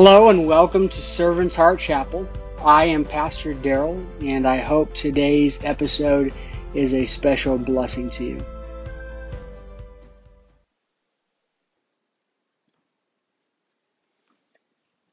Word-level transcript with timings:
Hello 0.00 0.28
and 0.28 0.46
welcome 0.46 0.88
to 0.88 1.02
Servant's 1.02 1.56
Heart 1.56 1.80
Chapel. 1.80 2.28
I 2.64 2.84
am 2.84 3.04
Pastor 3.04 3.52
Daryl, 3.52 4.06
and 4.24 4.46
I 4.46 4.58
hope 4.58 4.94
today's 4.94 5.58
episode 5.64 6.32
is 6.72 6.94
a 6.94 7.04
special 7.04 7.58
blessing 7.58 8.08
to 8.10 8.24
you. 8.24 8.46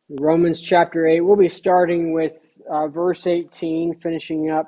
Romans 0.07 0.61
chapter 0.61 1.07
8, 1.07 1.21
we'll 1.21 1.36
be 1.36 1.49
starting 1.49 2.13
with 2.13 2.33
uh, 2.70 2.88
verse 2.88 3.25
18, 3.25 3.95
finishing 4.02 4.52
up 4.52 4.67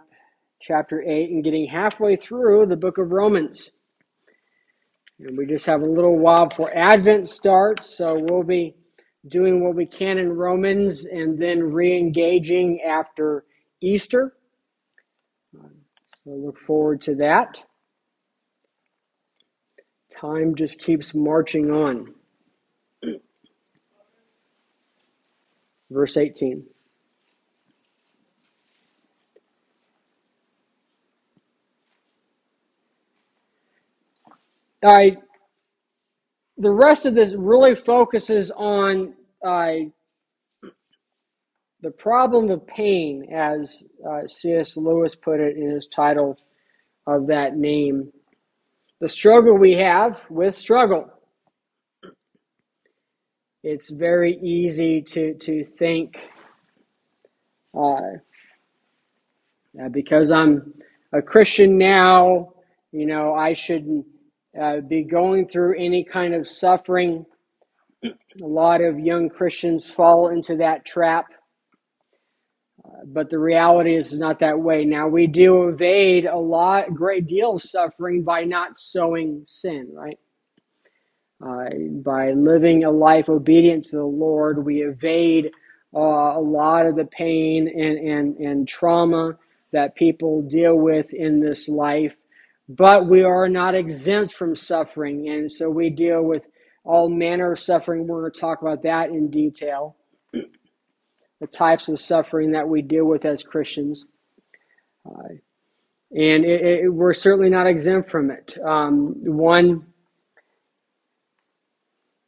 chapter 0.59 0.99
8, 1.03 1.29
and 1.29 1.43
getting 1.43 1.67
halfway 1.67 2.15
through 2.15 2.65
the 2.65 2.75
book 2.75 2.97
of 2.97 3.11
Romans. 3.11 3.69
And 5.19 5.37
we 5.37 5.45
just 5.45 5.67
have 5.67 5.83
a 5.83 5.85
little 5.85 6.17
while 6.17 6.47
before 6.47 6.75
Advent 6.75 7.29
starts, 7.29 7.95
so 7.95 8.17
we'll 8.17 8.41
be 8.41 8.73
doing 9.27 9.63
what 9.63 9.75
we 9.75 9.85
can 9.85 10.17
in 10.17 10.33
Romans 10.33 11.05
and 11.05 11.41
then 11.41 11.61
re 11.63 11.97
engaging 11.97 12.81
after 12.81 13.45
Easter. 13.81 14.33
So 16.23 16.31
look 16.31 16.59
forward 16.59 17.01
to 17.01 17.15
that. 17.15 17.57
Time 20.19 20.55
just 20.55 20.79
keeps 20.79 21.13
marching 21.15 21.71
on. 21.71 22.13
Verse 25.91 26.17
18. 26.17 26.65
All 34.83 34.93
right, 34.93 35.17
the 36.57 36.71
rest 36.71 37.05
of 37.05 37.13
this 37.13 37.35
really 37.35 37.75
focuses 37.75 38.51
on 38.51 39.13
uh, 39.45 39.73
the 41.81 41.91
problem 41.91 42.49
of 42.49 42.65
pain, 42.65 43.31
as 43.31 43.83
uh, 44.07 44.25
C.S. 44.25 44.75
Lewis 44.75 45.15
put 45.15 45.39
it 45.39 45.55
in 45.55 45.69
his 45.69 45.87
title 45.87 46.37
of 47.05 47.27
that 47.27 47.55
name. 47.55 48.11
The 48.99 49.07
struggle 49.07 49.55
we 49.55 49.75
have 49.75 50.23
with 50.29 50.55
struggle. 50.55 51.11
It's 53.63 53.89
very 53.91 54.37
easy 54.39 55.01
to, 55.03 55.35
to 55.35 55.63
think 55.63 56.17
uh, 57.77 57.99
because 59.91 60.31
I'm 60.31 60.73
a 61.13 61.21
Christian 61.21 61.77
now, 61.77 62.53
you 62.91 63.05
know, 63.05 63.33
I 63.35 63.53
shouldn't 63.53 64.05
uh, 64.59 64.81
be 64.81 65.03
going 65.03 65.47
through 65.47 65.77
any 65.77 66.03
kind 66.03 66.33
of 66.33 66.47
suffering. 66.47 67.25
A 68.03 68.45
lot 68.45 68.81
of 68.81 68.99
young 68.99 69.29
Christians 69.29 69.89
fall 69.89 70.29
into 70.29 70.57
that 70.57 70.85
trap. 70.85 71.25
Uh, 72.85 73.05
but 73.05 73.29
the 73.29 73.39
reality 73.39 73.95
is 73.95 74.17
not 74.17 74.39
that 74.39 74.59
way. 74.59 74.85
Now 74.85 75.07
we 75.07 75.27
do 75.27 75.69
evade 75.69 76.25
a 76.25 76.37
lot, 76.37 76.93
great 76.93 77.27
deal 77.27 77.55
of 77.55 77.61
suffering 77.61 78.23
by 78.23 78.43
not 78.43 78.79
sowing 78.79 79.43
sin, 79.45 79.89
right? 79.93 80.19
Uh, 81.43 81.69
by 82.03 82.31
living 82.31 82.83
a 82.83 82.91
life 82.91 83.29
obedient 83.29 83.85
to 83.85 83.97
the 83.97 84.03
Lord, 84.03 84.65
we 84.65 84.81
evade 84.81 85.51
uh, 85.95 85.99
a 85.99 86.41
lot 86.41 86.85
of 86.85 86.95
the 86.95 87.05
pain 87.05 87.67
and, 87.67 87.97
and, 87.97 88.37
and 88.37 88.67
trauma 88.67 89.37
that 89.71 89.95
people 89.95 90.41
deal 90.41 90.75
with 90.75 91.13
in 91.13 91.39
this 91.39 91.67
life 91.69 92.15
but 92.69 93.07
we 93.07 93.23
are 93.23 93.47
not 93.47 93.75
exempt 93.75 94.33
from 94.33 94.55
suffering. 94.55 95.29
And 95.29 95.51
so 95.51 95.69
we 95.69 95.89
deal 95.89 96.23
with 96.23 96.43
all 96.83 97.09
manner 97.09 97.53
of 97.53 97.59
suffering. 97.59 98.07
We're 98.07 98.21
going 98.21 98.31
to 98.31 98.39
talk 98.39 98.61
about 98.61 98.83
that 98.83 99.09
in 99.09 99.29
detail. 99.29 99.95
the 101.39 101.47
types 101.47 101.87
of 101.87 102.01
suffering 102.01 102.51
that 102.51 102.67
we 102.67 102.81
deal 102.81 103.05
with 103.05 103.25
as 103.25 103.43
Christians. 103.43 104.05
Uh, 105.05 105.35
and 106.11 106.45
it, 106.45 106.61
it, 106.61 106.89
we're 106.93 107.13
certainly 107.13 107.49
not 107.49 107.67
exempt 107.67 108.09
from 108.09 108.31
it. 108.31 108.57
Um, 108.65 109.13
one 109.23 109.85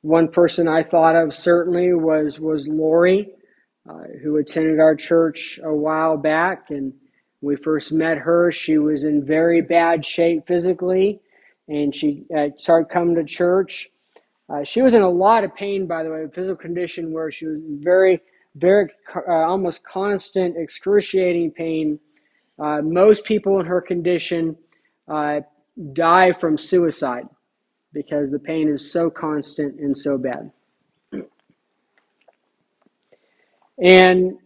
one 0.01 0.29
person 0.29 0.67
I 0.67 0.83
thought 0.83 1.15
of 1.15 1.35
certainly 1.35 1.93
was 1.93 2.39
was 2.39 2.67
Lori, 2.67 3.29
uh, 3.89 4.03
who 4.23 4.37
attended 4.37 4.79
our 4.79 4.95
church 4.95 5.59
a 5.63 5.73
while 5.73 6.17
back, 6.17 6.67
and 6.69 6.93
we 7.41 7.55
first 7.55 7.91
met 7.91 8.17
her, 8.17 8.51
she 8.51 8.77
was 8.77 9.03
in 9.03 9.25
very 9.25 9.61
bad 9.61 10.05
shape 10.05 10.45
physically, 10.47 11.21
and 11.67 11.95
she 11.95 12.25
uh, 12.35 12.49
started 12.57 12.89
coming 12.89 13.15
to 13.15 13.23
church. 13.23 13.89
Uh, 14.49 14.63
she 14.63 14.81
was 14.81 14.93
in 14.93 15.01
a 15.01 15.09
lot 15.09 15.43
of 15.43 15.55
pain, 15.55 15.85
by 15.85 16.03
the 16.03 16.09
way, 16.09 16.23
a 16.23 16.29
physical 16.29 16.55
condition 16.55 17.13
where 17.13 17.31
she 17.31 17.45
was 17.45 17.61
very, 17.65 18.19
very, 18.55 18.89
uh, 19.15 19.31
almost 19.31 19.85
constant, 19.85 20.57
excruciating 20.57 21.51
pain. 21.51 21.99
Uh, 22.57 22.81
most 22.81 23.23
people 23.23 23.59
in 23.59 23.65
her 23.65 23.79
condition 23.79 24.57
uh, 25.07 25.39
die 25.93 26.33
from 26.33 26.57
suicide 26.57 27.27
because 27.93 28.31
the 28.31 28.39
pain 28.39 28.67
is 28.67 28.91
so 28.91 29.09
constant 29.09 29.79
and 29.79 29.97
so 29.97 30.17
bad. 30.17 30.51
And 33.81 34.37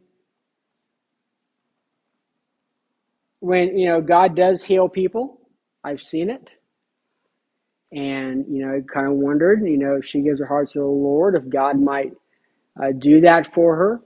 when 3.44 3.78
you 3.78 3.90
know 3.90 4.00
God 4.00 4.36
does 4.36 4.64
heal 4.64 4.88
people, 4.88 5.42
I've 5.84 6.02
seen 6.02 6.30
it, 6.30 6.50
and 7.92 8.46
you 8.50 8.66
know, 8.66 8.82
kind 8.94 9.08
of 9.08 9.14
wondered, 9.14 9.62
you 9.62 9.78
know, 9.78 9.98
if 9.98 10.06
she 10.06 10.22
gives 10.22 10.40
her 10.40 10.46
heart 10.46 10.70
to 10.72 10.80
the 10.80 10.86
Lord, 10.86 11.36
if 11.36 11.50
God 11.50 11.80
might 11.80 12.14
uh, 12.82 12.94
do 12.98 13.20
that 13.22 13.54
for 13.54 13.76
her, 13.76 14.02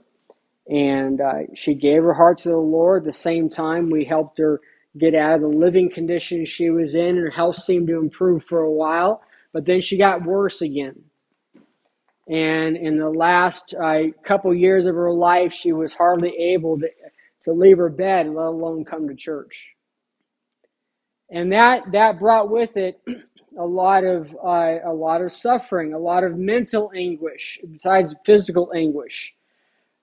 and 0.68 1.20
uh, 1.20 1.54
she 1.54 1.74
gave 1.74 2.02
her 2.02 2.14
heart 2.14 2.38
to 2.38 2.48
the 2.48 2.56
Lord. 2.56 3.04
The 3.04 3.12
same 3.12 3.48
time, 3.48 3.90
we 3.90 4.04
helped 4.04 4.38
her 4.38 4.60
get 4.98 5.14
out 5.14 5.36
of 5.36 5.42
the 5.42 5.48
living 5.48 5.88
condition 5.88 6.44
she 6.44 6.70
was 6.70 6.96
in, 6.96 7.16
her 7.16 7.30
health 7.30 7.56
seemed 7.56 7.86
to 7.86 7.98
improve 8.00 8.44
for 8.44 8.62
a 8.62 8.72
while, 8.72 9.22
but 9.52 9.66
then 9.66 9.80
she 9.80 9.96
got 9.96 10.24
worse 10.24 10.62
again. 10.62 11.04
And 12.28 12.76
in 12.76 12.98
the 12.98 13.08
last 13.08 13.74
uh, 13.74 14.02
couple 14.24 14.52
years 14.54 14.86
of 14.86 14.96
her 14.96 15.12
life, 15.12 15.52
she 15.52 15.72
was 15.72 15.92
hardly 15.92 16.36
able 16.36 16.78
to 16.80 16.88
to 17.48 17.54
leave 17.54 17.78
her 17.78 17.88
bed, 17.88 18.28
let 18.28 18.46
alone 18.46 18.84
come 18.84 19.08
to 19.08 19.14
church. 19.14 19.68
And 21.30 21.52
that 21.52 21.92
that 21.92 22.18
brought 22.18 22.50
with 22.50 22.76
it 22.76 23.00
a 23.58 23.64
lot 23.66 24.04
of 24.04 24.28
uh, 24.44 24.76
a 24.84 24.92
lot 24.92 25.22
of 25.22 25.32
suffering, 25.32 25.94
a 25.94 25.98
lot 25.98 26.24
of 26.24 26.36
mental 26.36 26.92
anguish 26.94 27.58
besides 27.70 28.14
physical 28.24 28.72
anguish, 28.74 29.34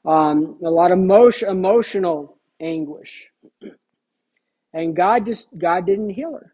um, 0.05 0.57
a 0.63 0.69
lot 0.69 0.91
of 0.91 1.00
emotion, 1.00 1.50
emotional 1.50 2.38
anguish. 2.59 3.28
And 4.73 4.95
God 4.95 5.25
just 5.25 5.47
God 5.57 5.85
didn't 5.85 6.09
heal 6.09 6.34
her. 6.34 6.53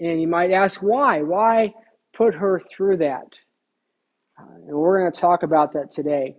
And 0.00 0.20
you 0.20 0.28
might 0.28 0.50
ask 0.50 0.82
why? 0.82 1.22
Why 1.22 1.72
put 2.12 2.34
her 2.34 2.60
through 2.60 2.98
that? 2.98 3.38
Uh, 4.38 4.54
and 4.66 4.76
we're 4.76 5.00
going 5.00 5.12
to 5.12 5.20
talk 5.20 5.44
about 5.44 5.72
that 5.74 5.92
today. 5.92 6.36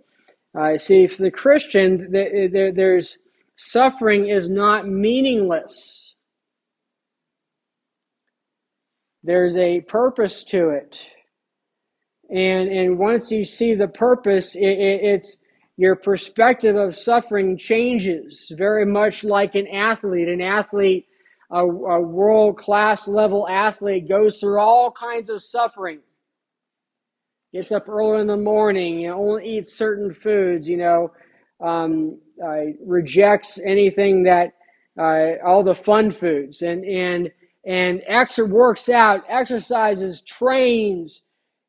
Uh, 0.57 0.75
see, 0.77 1.05
for 1.05 1.21
the 1.21 1.31
Christian, 1.31 2.11
the, 2.11 2.49
the, 2.51 2.71
there's 2.75 3.19
suffering 3.57 4.29
is 4.29 4.49
not 4.49 4.87
meaningless. 4.87 6.15
There's 9.23 9.55
a 9.55 9.81
purpose 9.81 10.43
to 10.45 10.69
it, 10.69 11.05
and 12.29 12.69
and 12.69 12.97
once 12.97 13.29
you 13.29 13.43
see 13.43 13.75
the 13.75 13.89
purpose, 13.89 14.55
it, 14.55 14.63
it, 14.63 15.01
it's 15.03 15.37
your 15.75 15.95
perspective 15.95 16.75
of 16.75 16.95
suffering 16.95 17.57
changes. 17.57 18.51
Very 18.57 18.85
much 18.85 19.23
like 19.23 19.53
an 19.55 19.67
athlete. 19.67 20.29
An 20.29 20.41
athlete, 20.41 21.07
a, 21.51 21.59
a 21.59 22.01
world 22.01 22.57
class 22.57 23.07
level 23.07 23.47
athlete, 23.47 24.07
goes 24.07 24.39
through 24.39 24.59
all 24.59 24.91
kinds 24.91 25.29
of 25.29 25.43
suffering 25.43 25.99
gets 27.57 27.71
up 27.71 27.89
early 27.89 28.21
in 28.21 28.27
the 28.27 28.37
morning, 28.37 28.99
you 28.99 29.09
know, 29.09 29.17
only 29.17 29.57
eats 29.57 29.75
certain 29.75 30.13
foods, 30.13 30.69
you 30.69 30.77
know, 30.77 31.11
um, 31.59 32.19
uh, 32.43 32.65
rejects 32.85 33.59
anything 33.65 34.23
that 34.23 34.53
uh, 34.99 35.43
all 35.43 35.63
the 35.63 35.73
fun 35.73 36.11
foods, 36.11 36.61
and 36.61 36.85
and 36.85 37.31
and 37.65 38.03
ex- 38.05 38.37
works 38.37 38.89
out, 38.89 39.23
exercises, 39.27 40.21
trains. 40.21 41.23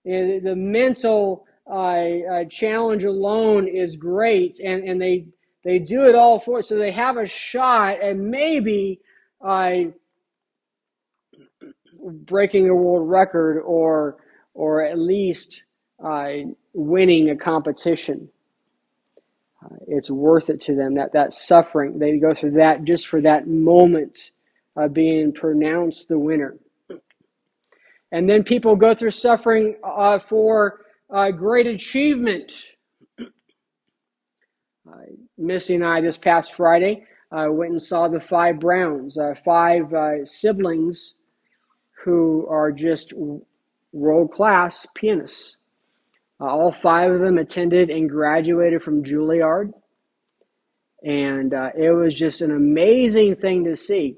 You 0.05 0.27
know, 0.27 0.41
the 0.41 0.57
mental 0.57 1.47
uh, 1.67 1.73
uh, 1.73 2.45
challenge 2.51 3.05
alone 3.05 3.67
is 3.67 3.97
great, 3.97 4.61
and 4.61 4.87
and 4.87 5.01
they 5.01 5.27
they 5.65 5.79
do 5.79 6.07
it 6.07 6.15
all 6.15 6.39
for 6.39 6.61
so 6.61 6.77
they 6.77 6.91
have 6.93 7.17
a 7.17 7.27
shot 7.27 8.03
and 8.03 8.31
maybe 8.31 9.01
uh, 9.43 9.85
breaking 12.03 12.69
a 12.69 12.75
world 12.75 13.09
record 13.09 13.61
or 13.61 14.19
or 14.53 14.85
at 14.85 14.99
least 14.99 15.63
uh, 16.03 16.33
winning 16.73 17.31
a 17.31 17.37
competition. 17.37 18.29
Uh, 19.65 19.77
it's 19.89 20.11
worth 20.11 20.51
it 20.51 20.61
to 20.61 20.75
them 20.75 20.95
that 20.95 21.13
that 21.13 21.35
suffering 21.35 21.99
they 21.99 22.19
go 22.19 22.33
through 22.33 22.53
that 22.53 22.85
just 22.85 23.09
for 23.09 23.21
that 23.21 23.49
moment 23.49 24.31
of 24.77 24.95
being 24.95 25.33
pronounced 25.33 26.09
the 26.09 26.19
winner. 26.19 26.57
And 28.13 28.31
then 28.31 28.45
people 28.45 28.77
go 28.77 28.95
through 28.95 29.11
suffering 29.11 29.77
uh, 29.85 30.19
for 30.19 30.81
uh, 31.11 31.31
great 31.33 31.67
achievement. 31.67 32.53
Uh, 34.89 35.03
Missy 35.37 35.75
and 35.75 35.85
I, 35.85 36.01
this 36.01 36.17
past 36.17 36.55
Friday, 36.55 37.05
uh, 37.31 37.49
went 37.51 37.73
and 37.73 37.83
saw 37.83 38.09
the 38.09 38.21
five 38.21 38.59
Browns, 38.61 39.19
uh, 39.19 39.35
five 39.45 39.93
uh, 39.93 40.25
siblings 40.25 41.15
who 42.05 42.47
are 42.49 42.73
just 42.73 43.13
world 43.93 44.33
class 44.33 44.87
pianists. 44.95 45.58
Uh, 46.41 46.47
all 46.47 46.73
five 46.73 47.13
of 47.13 47.21
them 47.21 47.39
attended 47.39 47.91
and 47.91 48.11
graduated 48.11 48.83
from 48.83 49.05
Juilliard. 49.05 49.73
And 51.05 51.55
uh, 51.55 51.71
it 51.77 51.91
was 51.91 52.15
just 52.15 52.43
an 52.43 52.53
amazing 52.53 53.37
thing 53.37 53.65
to 53.65 53.77
see. 53.77 54.17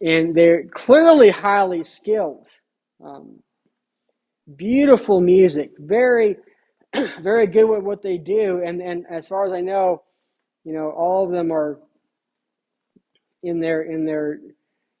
and 0.00 0.34
they're 0.34 0.66
clearly 0.68 1.30
highly 1.30 1.82
skilled. 1.84 2.48
Um, 3.04 3.40
beautiful 4.56 5.20
music, 5.20 5.72
very, 5.78 6.36
very 7.22 7.46
good 7.48 7.66
with 7.66 7.82
what 7.84 8.02
they 8.02 8.18
do. 8.18 8.62
And 8.66 8.82
and 8.82 9.06
as 9.10 9.28
far 9.28 9.46
as 9.46 9.52
I 9.52 9.62
know, 9.62 10.02
you 10.64 10.74
know, 10.74 10.90
all 10.90 11.24
of 11.26 11.32
them 11.32 11.52
are 11.52 11.80
in 13.42 13.60
their 13.60 13.82
in 13.82 14.06
their 14.06 14.40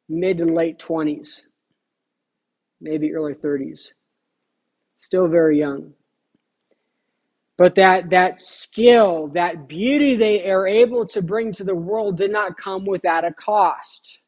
mid 0.08 0.40
and 0.40 0.54
late 0.54 0.78
twenties, 0.78 1.42
maybe 2.80 3.14
early 3.14 3.34
thirties. 3.34 3.90
Still 5.06 5.28
very 5.28 5.56
young. 5.56 5.92
But 7.56 7.76
that 7.76 8.10
that 8.10 8.40
skill, 8.40 9.28
that 9.34 9.68
beauty 9.68 10.16
they 10.16 10.50
are 10.50 10.66
able 10.66 11.06
to 11.06 11.22
bring 11.22 11.52
to 11.52 11.62
the 11.62 11.76
world 11.76 12.16
did 12.16 12.32
not 12.32 12.56
come 12.56 12.84
without 12.84 13.24
a 13.24 13.32
cost. 13.32 14.18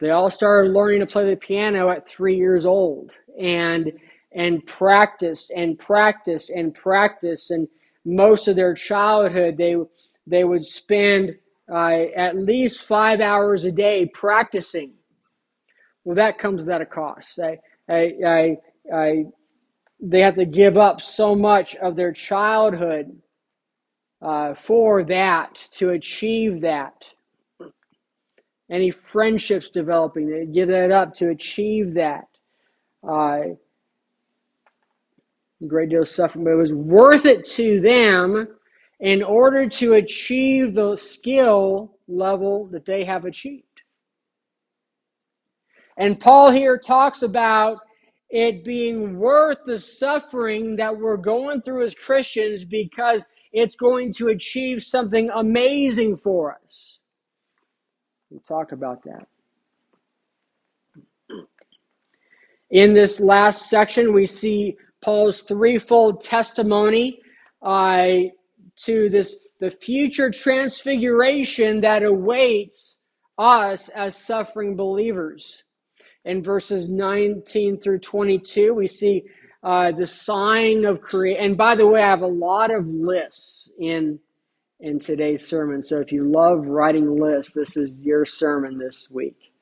They 0.00 0.10
all 0.10 0.28
started 0.28 0.72
learning 0.72 0.98
to 1.00 1.06
play 1.06 1.30
the 1.30 1.36
piano 1.36 1.88
at 1.88 2.08
three 2.08 2.34
years 2.36 2.66
old 2.66 3.12
and 3.40 3.92
and 4.32 4.66
practiced 4.66 5.52
and 5.52 5.78
practiced 5.78 6.50
and 6.50 6.74
practiced 6.74 7.52
and 7.52 7.68
most 8.04 8.48
of 8.48 8.56
their 8.56 8.74
childhood 8.74 9.56
they 9.56 9.76
they 10.26 10.42
would 10.42 10.66
spend 10.66 11.36
uh, 11.70 12.06
at 12.16 12.36
least 12.36 12.82
five 12.82 13.20
hours 13.20 13.64
a 13.66 13.70
day 13.70 14.04
practicing. 14.06 14.94
Well, 16.02 16.16
that 16.16 16.40
comes 16.40 16.68
at 16.68 16.80
a 16.80 16.86
cost. 16.86 17.38
I, 17.38 17.60
I, 17.88 18.14
I, 18.26 18.56
I, 18.92 19.24
they 20.02 20.22
have 20.22 20.36
to 20.36 20.44
give 20.44 20.76
up 20.76 21.00
so 21.00 21.34
much 21.34 21.74
of 21.76 21.96
their 21.96 22.12
childhood 22.12 23.20
uh, 24.22 24.54
for 24.54 25.04
that 25.04 25.54
to 25.72 25.90
achieve 25.90 26.62
that 26.62 27.04
any 28.70 28.90
friendships 28.90 29.68
developing. 29.68 30.30
They 30.30 30.46
give 30.46 30.68
that 30.68 30.92
up 30.92 31.12
to 31.14 31.30
achieve 31.30 31.94
that. 31.94 32.26
Uh, 33.06 33.40
a 35.62 35.66
great 35.66 35.90
deal 35.90 36.02
of 36.02 36.08
suffering, 36.08 36.44
but 36.44 36.52
it 36.52 36.56
was 36.56 36.72
worth 36.72 37.26
it 37.26 37.44
to 37.44 37.80
them 37.80 38.48
in 39.00 39.22
order 39.22 39.68
to 39.68 39.94
achieve 39.94 40.74
the 40.74 40.96
skill 40.96 41.98
level 42.08 42.66
that 42.68 42.84
they 42.84 43.04
have 43.04 43.24
achieved. 43.24 43.64
And 45.96 46.18
Paul 46.18 46.50
here 46.50 46.78
talks 46.78 47.22
about 47.22 47.78
it 48.30 48.64
being 48.64 49.18
worth 49.18 49.58
the 49.64 49.78
suffering 49.78 50.76
that 50.76 50.96
we're 50.96 51.16
going 51.16 51.62
through 51.62 51.84
as 51.84 51.94
Christians 51.94 52.64
because 52.64 53.24
it's 53.52 53.74
going 53.74 54.12
to 54.14 54.28
achieve 54.28 54.82
something 54.82 55.30
amazing 55.34 56.16
for 56.16 56.56
us. 56.64 56.98
We'll 58.30 58.40
talk 58.40 58.72
about 58.72 59.02
that. 59.04 59.26
In 62.70 62.94
this 62.94 63.18
last 63.18 63.68
section, 63.68 64.12
we 64.12 64.26
see 64.26 64.76
Paul's 65.02 65.40
threefold 65.42 66.20
testimony 66.20 67.20
uh, 67.62 68.06
to 68.84 69.08
this 69.10 69.36
the 69.58 69.70
future 69.70 70.30
transfiguration 70.30 71.82
that 71.82 72.02
awaits 72.02 72.96
us 73.36 73.90
as 73.90 74.16
suffering 74.16 74.74
believers. 74.74 75.62
In 76.30 76.44
verses 76.44 76.88
19 76.88 77.80
through 77.80 77.98
22, 77.98 78.72
we 78.72 78.86
see 78.86 79.24
uh, 79.64 79.90
the 79.90 80.06
sign 80.06 80.84
of 80.84 81.00
creation. 81.00 81.44
And 81.44 81.56
by 81.56 81.74
the 81.74 81.88
way, 81.88 82.04
I 82.04 82.06
have 82.06 82.22
a 82.22 82.26
lot 82.28 82.70
of 82.70 82.86
lists 82.86 83.68
in 83.80 84.20
in 84.78 85.00
today's 85.00 85.44
sermon. 85.44 85.82
So 85.82 85.98
if 85.98 86.12
you 86.12 86.30
love 86.30 86.68
writing 86.68 87.20
lists, 87.20 87.52
this 87.52 87.76
is 87.76 88.00
your 88.00 88.24
sermon 88.24 88.78
this 88.78 89.10
week. 89.10 89.52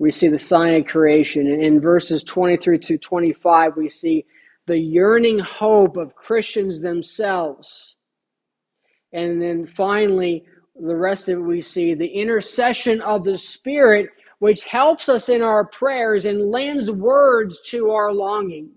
We 0.00 0.10
see 0.10 0.26
the 0.26 0.38
sign 0.40 0.74
of 0.74 0.84
creation. 0.84 1.46
And 1.46 1.62
in 1.62 1.80
verses 1.80 2.24
23 2.24 2.76
to 2.80 2.98
25, 2.98 3.76
we 3.76 3.88
see 3.88 4.24
the 4.66 4.76
yearning 4.76 5.38
hope 5.38 5.96
of 5.96 6.16
Christians 6.16 6.80
themselves. 6.80 7.94
And 9.12 9.40
then 9.40 9.64
finally, 9.64 10.44
the 10.74 10.96
rest 10.96 11.28
of 11.28 11.38
it 11.38 11.42
we 11.42 11.62
see 11.62 11.94
the 11.94 12.08
intercession 12.08 13.00
of 13.00 13.22
the 13.22 13.38
Spirit, 13.38 14.08
which 14.44 14.64
helps 14.64 15.08
us 15.08 15.30
in 15.30 15.40
our 15.40 15.64
prayers 15.64 16.26
and 16.26 16.50
lends 16.50 16.90
words 16.90 17.62
to 17.62 17.92
our 17.92 18.12
longing. 18.12 18.68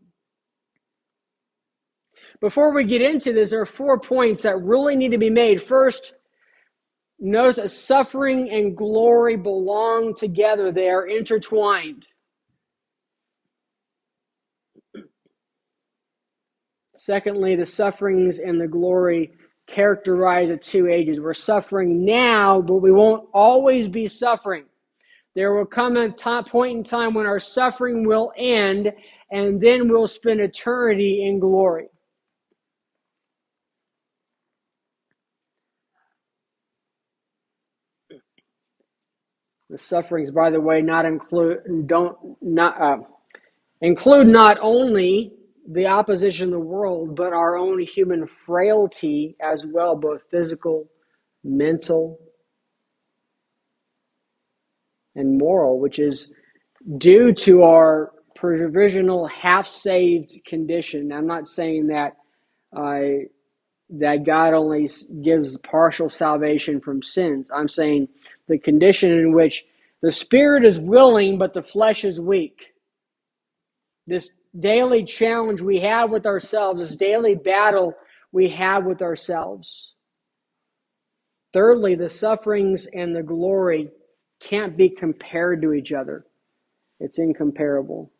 Before 2.39 2.73
we 2.73 2.85
get 2.85 3.01
into 3.01 3.33
this, 3.33 3.49
there 3.49 3.59
are 3.59 3.65
four 3.65 3.99
points 3.99 4.43
that 4.43 4.61
really 4.61 4.95
need 4.95 5.11
to 5.11 5.17
be 5.17 5.29
made. 5.29 5.61
First, 5.61 6.13
notice 7.19 7.57
that 7.57 7.67
suffering 7.71 8.49
and 8.49 8.77
glory 8.77 9.35
belong 9.35 10.15
together, 10.15 10.71
they 10.71 10.87
are 10.87 11.05
intertwined. 11.05 12.05
Secondly, 16.95 17.57
the 17.57 17.65
sufferings 17.65 18.39
and 18.39 18.61
the 18.61 18.69
glory 18.69 19.33
characterize 19.67 20.47
the 20.47 20.55
two 20.55 20.87
ages. 20.87 21.19
We're 21.19 21.33
suffering 21.33 22.05
now, 22.05 22.61
but 22.61 22.75
we 22.75 22.93
won't 22.93 23.27
always 23.33 23.89
be 23.89 24.07
suffering. 24.07 24.63
There 25.37 25.53
will 25.53 25.67
come 25.67 25.97
a 25.97 26.09
point 26.41 26.77
in 26.79 26.83
time 26.83 27.13
when 27.13 27.27
our 27.27 27.37
suffering 27.37 28.07
will 28.07 28.31
end, 28.35 28.91
and 29.29 29.61
then 29.61 29.87
we'll 29.87 30.07
spend 30.07 30.39
eternity 30.39 31.27
in 31.27 31.37
glory. 31.37 31.89
The 39.69 39.77
sufferings, 39.77 40.31
by 40.31 40.49
the 40.49 40.59
way, 40.59 40.81
not 40.81 41.05
include 41.05 41.85
don't 41.85 42.17
not 42.41 42.81
uh, 42.81 42.97
include 43.81 44.25
not 44.25 44.57
only 44.59 45.33
the 45.71 45.85
opposition 45.85 46.45
of 46.45 46.53
the 46.53 46.65
world, 46.65 47.15
but 47.15 47.31
our 47.31 47.55
own 47.55 47.79
human 47.81 48.25
frailty 48.25 49.35
as 49.39 49.67
well, 49.67 49.95
both 49.95 50.21
physical, 50.31 50.89
mental, 51.43 52.17
and 55.17 55.37
moral, 55.37 55.79
which 55.79 55.99
is 55.99 56.31
due 56.97 57.33
to 57.33 57.63
our 57.63 58.13
provisional 58.35 59.27
half-saved 59.27 60.39
condition. 60.45 61.11
I'm 61.11 61.27
not 61.27 61.47
saying 61.47 61.87
that 61.87 62.15
uh, 62.75 63.25
that 63.89 64.25
God 64.25 64.53
only 64.53 64.89
gives 65.21 65.57
partial 65.57 66.09
salvation 66.09 66.81
from 66.81 67.01
sins. 67.01 67.49
I'm 67.53 67.69
saying 67.69 68.09
the 68.47 68.57
condition 68.57 69.11
in 69.11 69.31
which 69.31 69.65
the 70.01 70.11
spirit 70.11 70.65
is 70.65 70.79
willing, 70.79 71.37
but 71.37 71.53
the 71.53 71.63
flesh 71.63 72.03
is 72.03 72.19
weak. 72.19 72.73
This 74.05 74.29
daily 74.59 75.03
challenge 75.05 75.61
we 75.61 75.79
have 75.79 76.11
with 76.11 76.25
ourselves, 76.25 76.81
this 76.81 76.95
daily 76.95 77.35
battle 77.35 77.93
we 78.31 78.49
have 78.49 78.85
with 78.85 79.01
ourselves. 79.01 79.93
Thirdly, 81.53 81.95
the 81.95 82.09
sufferings 82.09 82.87
and 82.93 83.15
the 83.15 83.23
glory 83.23 83.89
can't 84.39 84.77
be 84.77 84.89
compared 84.89 85.61
to 85.61 85.73
each 85.73 85.91
other. 85.91 86.25
It's 86.99 87.19
incomparable. 87.19 88.11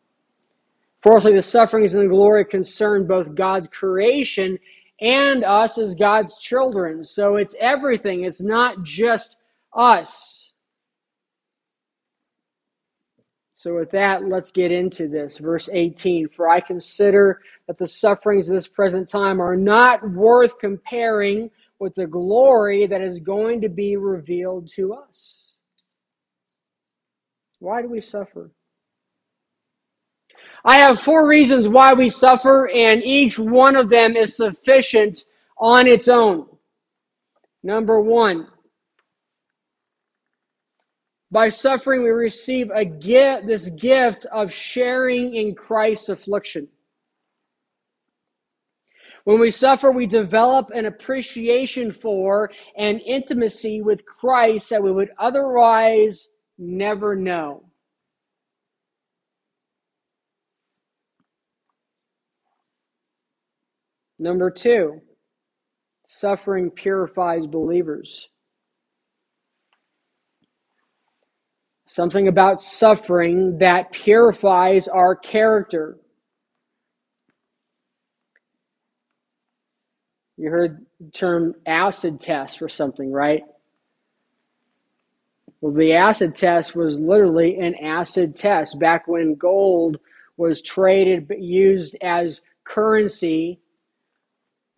Fourthly, 1.02 1.34
the 1.34 1.42
sufferings 1.42 1.94
and 1.94 2.04
the 2.04 2.08
glory 2.08 2.44
concern 2.44 3.06
both 3.06 3.34
God's 3.34 3.68
creation 3.68 4.58
and 5.00 5.44
us 5.44 5.78
as 5.78 5.94
God's 5.94 6.36
children. 6.38 7.04
So 7.04 7.36
it's 7.36 7.54
everything, 7.60 8.24
it's 8.24 8.40
not 8.40 8.82
just 8.82 9.36
us. 9.72 10.50
So, 13.52 13.74
with 13.74 13.90
that, 13.90 14.24
let's 14.24 14.52
get 14.52 14.70
into 14.70 15.08
this. 15.08 15.38
Verse 15.38 15.68
18 15.72 16.28
For 16.28 16.48
I 16.48 16.60
consider 16.60 17.40
that 17.66 17.76
the 17.76 17.88
sufferings 17.88 18.48
of 18.48 18.54
this 18.54 18.68
present 18.68 19.08
time 19.08 19.42
are 19.42 19.56
not 19.56 20.08
worth 20.12 20.60
comparing 20.60 21.50
with 21.80 21.94
the 21.96 22.06
glory 22.06 22.86
that 22.86 23.00
is 23.00 23.18
going 23.18 23.60
to 23.62 23.68
be 23.68 23.96
revealed 23.96 24.68
to 24.76 24.94
us. 24.94 25.47
Why 27.58 27.82
do 27.82 27.88
we 27.88 28.00
suffer? 28.00 28.50
I 30.64 30.78
have 30.78 31.00
four 31.00 31.26
reasons 31.26 31.68
why 31.68 31.92
we 31.94 32.08
suffer, 32.08 32.68
and 32.68 33.02
each 33.04 33.38
one 33.38 33.76
of 33.76 33.88
them 33.88 34.16
is 34.16 34.36
sufficient 34.36 35.24
on 35.58 35.86
its 35.86 36.08
own. 36.08 36.46
Number 37.62 38.00
one, 38.00 38.48
by 41.30 41.48
suffering, 41.48 42.02
we 42.02 42.10
receive 42.10 42.70
a 42.70 42.84
gift, 42.84 43.46
this 43.46 43.68
gift 43.70 44.26
of 44.26 44.52
sharing 44.52 45.34
in 45.34 45.54
Christ's 45.54 46.08
affliction. 46.08 46.68
When 49.24 49.38
we 49.38 49.50
suffer, 49.50 49.90
we 49.90 50.06
develop 50.06 50.70
an 50.70 50.86
appreciation 50.86 51.92
for 51.92 52.50
and 52.76 53.00
intimacy 53.02 53.82
with 53.82 54.06
Christ 54.06 54.70
that 54.70 54.82
we 54.82 54.90
would 54.90 55.10
otherwise 55.18 56.28
never 56.58 57.14
know. 57.14 57.64
Number 64.18 64.50
two, 64.50 65.00
suffering 66.06 66.70
purifies 66.70 67.46
believers. 67.46 68.28
Something 71.86 72.28
about 72.28 72.60
suffering 72.60 73.58
that 73.58 73.92
purifies 73.92 74.88
our 74.88 75.14
character. 75.14 75.96
You 80.36 80.50
heard 80.50 80.84
the 81.00 81.10
term 81.10 81.54
acid 81.66 82.20
test 82.20 82.60
or 82.60 82.68
something, 82.68 83.10
right? 83.10 83.42
Well, 85.60 85.72
the 85.72 85.94
acid 85.94 86.34
test 86.34 86.76
was 86.76 87.00
literally 87.00 87.58
an 87.58 87.74
acid 87.76 88.36
test 88.36 88.78
back 88.78 89.08
when 89.08 89.34
gold 89.34 89.98
was 90.36 90.60
traded, 90.62 91.30
used 91.38 91.96
as 92.00 92.40
currency. 92.64 93.60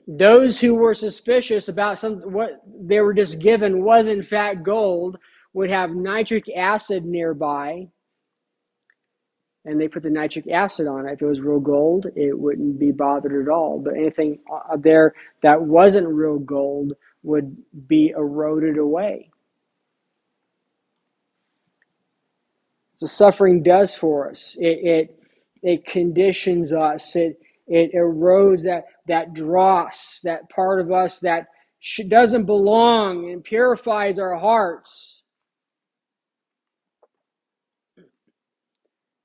Those 0.09 0.61
who 0.61 0.75
were 0.75 0.95
suspicious 0.95 1.69
about 1.69 1.99
some 1.99 2.21
what 2.21 2.63
they 2.67 3.01
were 3.01 3.15
just 3.15 3.39
given 3.41 3.85
was 3.85 4.09
in 4.09 4.23
fact 4.23 4.63
gold 4.63 5.19
would 5.53 5.71
have 5.71 5.91
nitric 5.91 6.49
acid 6.57 7.05
nearby 7.05 7.89
and 9.65 9.81
they 9.81 9.89
put 9.89 10.03
the 10.03 10.11
nitric 10.11 10.49
acid 10.51 10.87
on 10.87 11.07
it. 11.07 11.13
If 11.13 11.23
it 11.23 11.27
was 11.27 11.41
real 11.41 11.61
gold, 11.61 12.07
it 12.17 12.39
wouldn't 12.39 12.79
be 12.79 12.93
bothered 12.93 13.47
at 13.47 13.53
all. 13.53 13.79
But 13.79 13.95
anything 13.95 14.39
uh, 14.53 14.77
there 14.79 15.15
that 15.43 15.63
wasn't 15.63 16.09
real 16.09 16.39
gold 16.39 16.95
would 17.23 17.57
be 17.87 18.11
eroded 18.11 18.79
away. 18.79 19.30
So 23.00 23.07
suffering 23.07 23.62
does 23.62 23.95
for 23.95 24.30
us. 24.30 24.57
It 24.61 24.78
it, 24.85 25.21
it 25.62 25.87
conditions 25.87 26.73
us. 26.73 27.16
It 27.16 27.40
it 27.66 27.95
erodes 27.95 28.64
that 28.64 28.85
that 29.09 29.33
dross, 29.33 30.21
that 30.25 30.50
part 30.50 30.80
of 30.80 30.92
us 30.92 31.19
that 31.21 31.47
doesn't 32.09 32.45
belong, 32.45 33.30
and 33.30 33.42
purifies 33.42 34.19
our 34.19 34.37
hearts. 34.37 35.23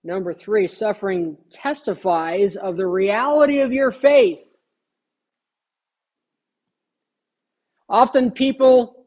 Number 0.06 0.34
three, 0.34 0.68
suffering 0.68 1.36
testifies 1.50 2.56
of 2.56 2.78
the 2.78 2.88
reality 2.88 3.60
of 3.60 3.74
your 3.74 3.92
faith. 3.92 4.40
Often, 7.90 8.32
people, 8.32 9.06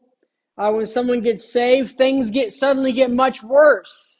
uh, 0.57 0.71
when 0.71 0.85
someone 0.85 1.21
gets 1.21 1.51
saved, 1.51 1.97
things 1.97 2.29
get 2.29 2.53
suddenly 2.53 2.91
get 2.91 3.11
much 3.11 3.41
worse. 3.41 4.18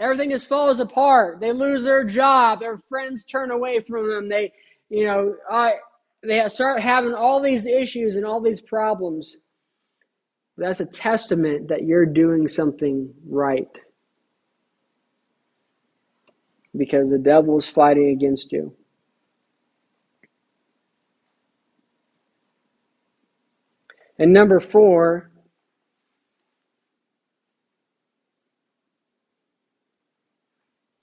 Everything 0.00 0.30
just 0.30 0.48
falls 0.48 0.80
apart. 0.80 1.40
They 1.40 1.52
lose 1.52 1.84
their 1.84 2.04
job. 2.04 2.60
Their 2.60 2.80
friends 2.88 3.22
turn 3.22 3.50
away 3.50 3.80
from 3.80 4.08
them. 4.08 4.30
They, 4.30 4.50
you 4.88 5.04
know, 5.04 5.36
uh, 5.50 5.72
they 6.22 6.48
start 6.48 6.80
having 6.80 7.12
all 7.12 7.42
these 7.42 7.66
issues 7.66 8.16
and 8.16 8.24
all 8.24 8.40
these 8.40 8.62
problems. 8.62 9.36
That's 10.56 10.80
a 10.80 10.86
testament 10.86 11.68
that 11.68 11.84
you're 11.84 12.06
doing 12.06 12.48
something 12.48 13.12
right. 13.28 13.68
Because 16.74 17.10
the 17.10 17.18
devil 17.18 17.58
is 17.58 17.68
fighting 17.68 18.08
against 18.08 18.52
you. 18.52 18.74
And 24.18 24.32
number 24.32 24.60
four, 24.60 25.29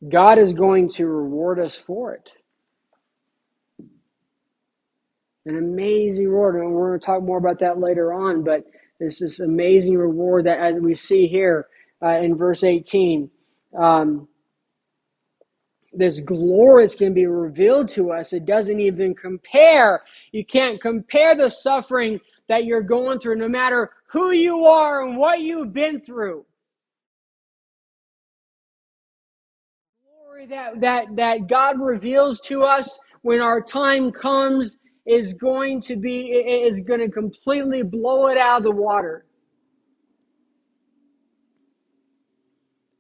God 0.08 0.38
is 0.38 0.54
going 0.54 0.90
to 0.90 1.08
reward 1.08 1.60
us 1.60 1.76
for 1.76 2.14
it. 2.14 2.32
An 5.46 5.58
amazing 5.58 6.28
reward. 6.28 6.56
And 6.56 6.72
we're 6.72 6.90
going 6.90 7.00
to 7.00 7.06
talk 7.06 7.24
more 7.24 7.38
about 7.38 7.60
that 7.60 7.80
later 7.80 8.14
on. 8.14 8.44
But 8.44 8.66
there's 9.00 9.20
this 9.20 9.40
amazing 9.40 9.98
reward 9.98 10.46
that, 10.46 10.60
as 10.60 10.76
we 10.80 10.94
see 10.94 11.28
here 11.28 11.68
uh, 12.04 12.20
in 12.20 12.36
verse 12.36 12.64
18, 12.64 13.30
um, 13.78 14.28
this 15.94 16.20
glory 16.20 16.86
is 16.86 16.96
going 16.96 17.12
to 17.12 17.16
be 17.16 17.26
revealed 17.26 17.90
to 17.90 18.12
us. 18.12 18.34
It 18.34 18.46
doesn't 18.46 18.80
even 18.80 19.16
compare. 19.16 20.04
You 20.32 20.46
can't 20.46 20.80
compare 20.80 21.36
the 21.36 21.50
suffering 21.50 22.20
that 22.48 22.66
you're 22.66 22.82
going 22.82 23.20
through, 23.20 23.38
no 23.38 23.50
matter 23.50 23.92
who 24.08 24.32
you 24.32 24.66
are 24.66 25.08
and 25.08 25.18
what 25.18 25.42
you've 25.42 25.74
been 25.74 26.02
through. 26.02 26.46
Glory 30.38 30.50
that, 30.50 30.82
that, 30.82 31.16
that 31.16 31.48
God 31.48 31.80
reveals 31.80 32.40
to 32.42 32.62
us 32.64 33.00
when 33.24 33.42
our 33.42 33.60
time 33.60 34.12
comes 34.12 34.78
is 35.08 35.34
going 35.34 35.82
to 35.82 35.96
be 35.96 36.28
is 36.28 36.80
going 36.82 37.00
to 37.00 37.10
completely 37.10 37.82
blow 37.82 38.28
it 38.28 38.38
out 38.38 38.58
of 38.58 38.64
the 38.64 38.72
water. 38.72 39.26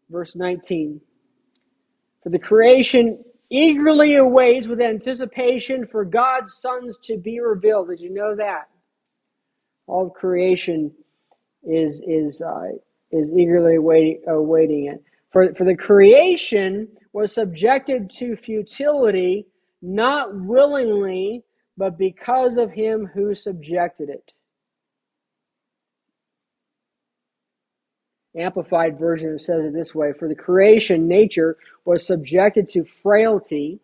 Verse 0.09 0.35
19. 0.35 0.99
For 2.23 2.29
the 2.29 2.39
creation 2.39 3.23
eagerly 3.51 4.15
awaits 4.15 4.67
with 4.67 4.81
anticipation 4.81 5.85
for 5.85 6.05
God's 6.05 6.55
sons 6.59 6.97
to 7.03 7.17
be 7.17 7.39
revealed. 7.39 7.89
Did 7.89 7.99
you 7.99 8.13
know 8.13 8.35
that? 8.35 8.63
All 9.85 10.07
of 10.07 10.13
creation 10.13 10.91
is 11.63 12.01
is 12.07 12.41
uh, 12.41 12.69
is 13.11 13.29
eagerly 13.29 13.75
awaiting, 13.75 14.23
awaiting 14.27 14.85
it. 14.87 15.03
For, 15.31 15.53
for 15.53 15.65
the 15.65 15.75
creation 15.75 16.87
was 17.17 17.33
subjected 17.33 18.11
to 18.11 18.35
futility, 18.35 19.47
not 19.81 20.39
willingly, 20.39 21.43
but 21.75 21.97
because 21.97 22.57
of 22.57 22.71
him 22.71 23.09
who 23.11 23.33
subjected 23.33 24.07
it. 24.07 24.33
Amplified 28.37 28.99
version 28.99 29.39
says 29.39 29.65
it 29.65 29.73
this 29.73 29.95
way 29.95 30.13
For 30.13 30.27
the 30.27 30.35
creation, 30.35 31.07
nature 31.07 31.57
was 31.85 32.05
subjected 32.05 32.67
to 32.73 32.83
frailty, 32.83 33.79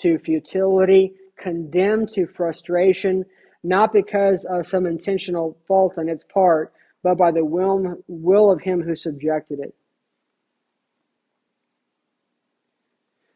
to 0.00 0.18
futility, 0.18 1.14
condemned 1.38 2.10
to 2.10 2.26
frustration, 2.26 3.24
not 3.62 3.94
because 3.94 4.44
of 4.44 4.66
some 4.66 4.84
intentional 4.84 5.56
fault 5.66 5.94
on 5.96 6.10
its 6.10 6.24
part, 6.24 6.74
but 7.02 7.16
by 7.16 7.30
the 7.30 7.46
will, 7.46 7.96
will 8.08 8.50
of 8.50 8.60
him 8.60 8.82
who 8.82 8.94
subjected 8.94 9.58
it. 9.58 9.74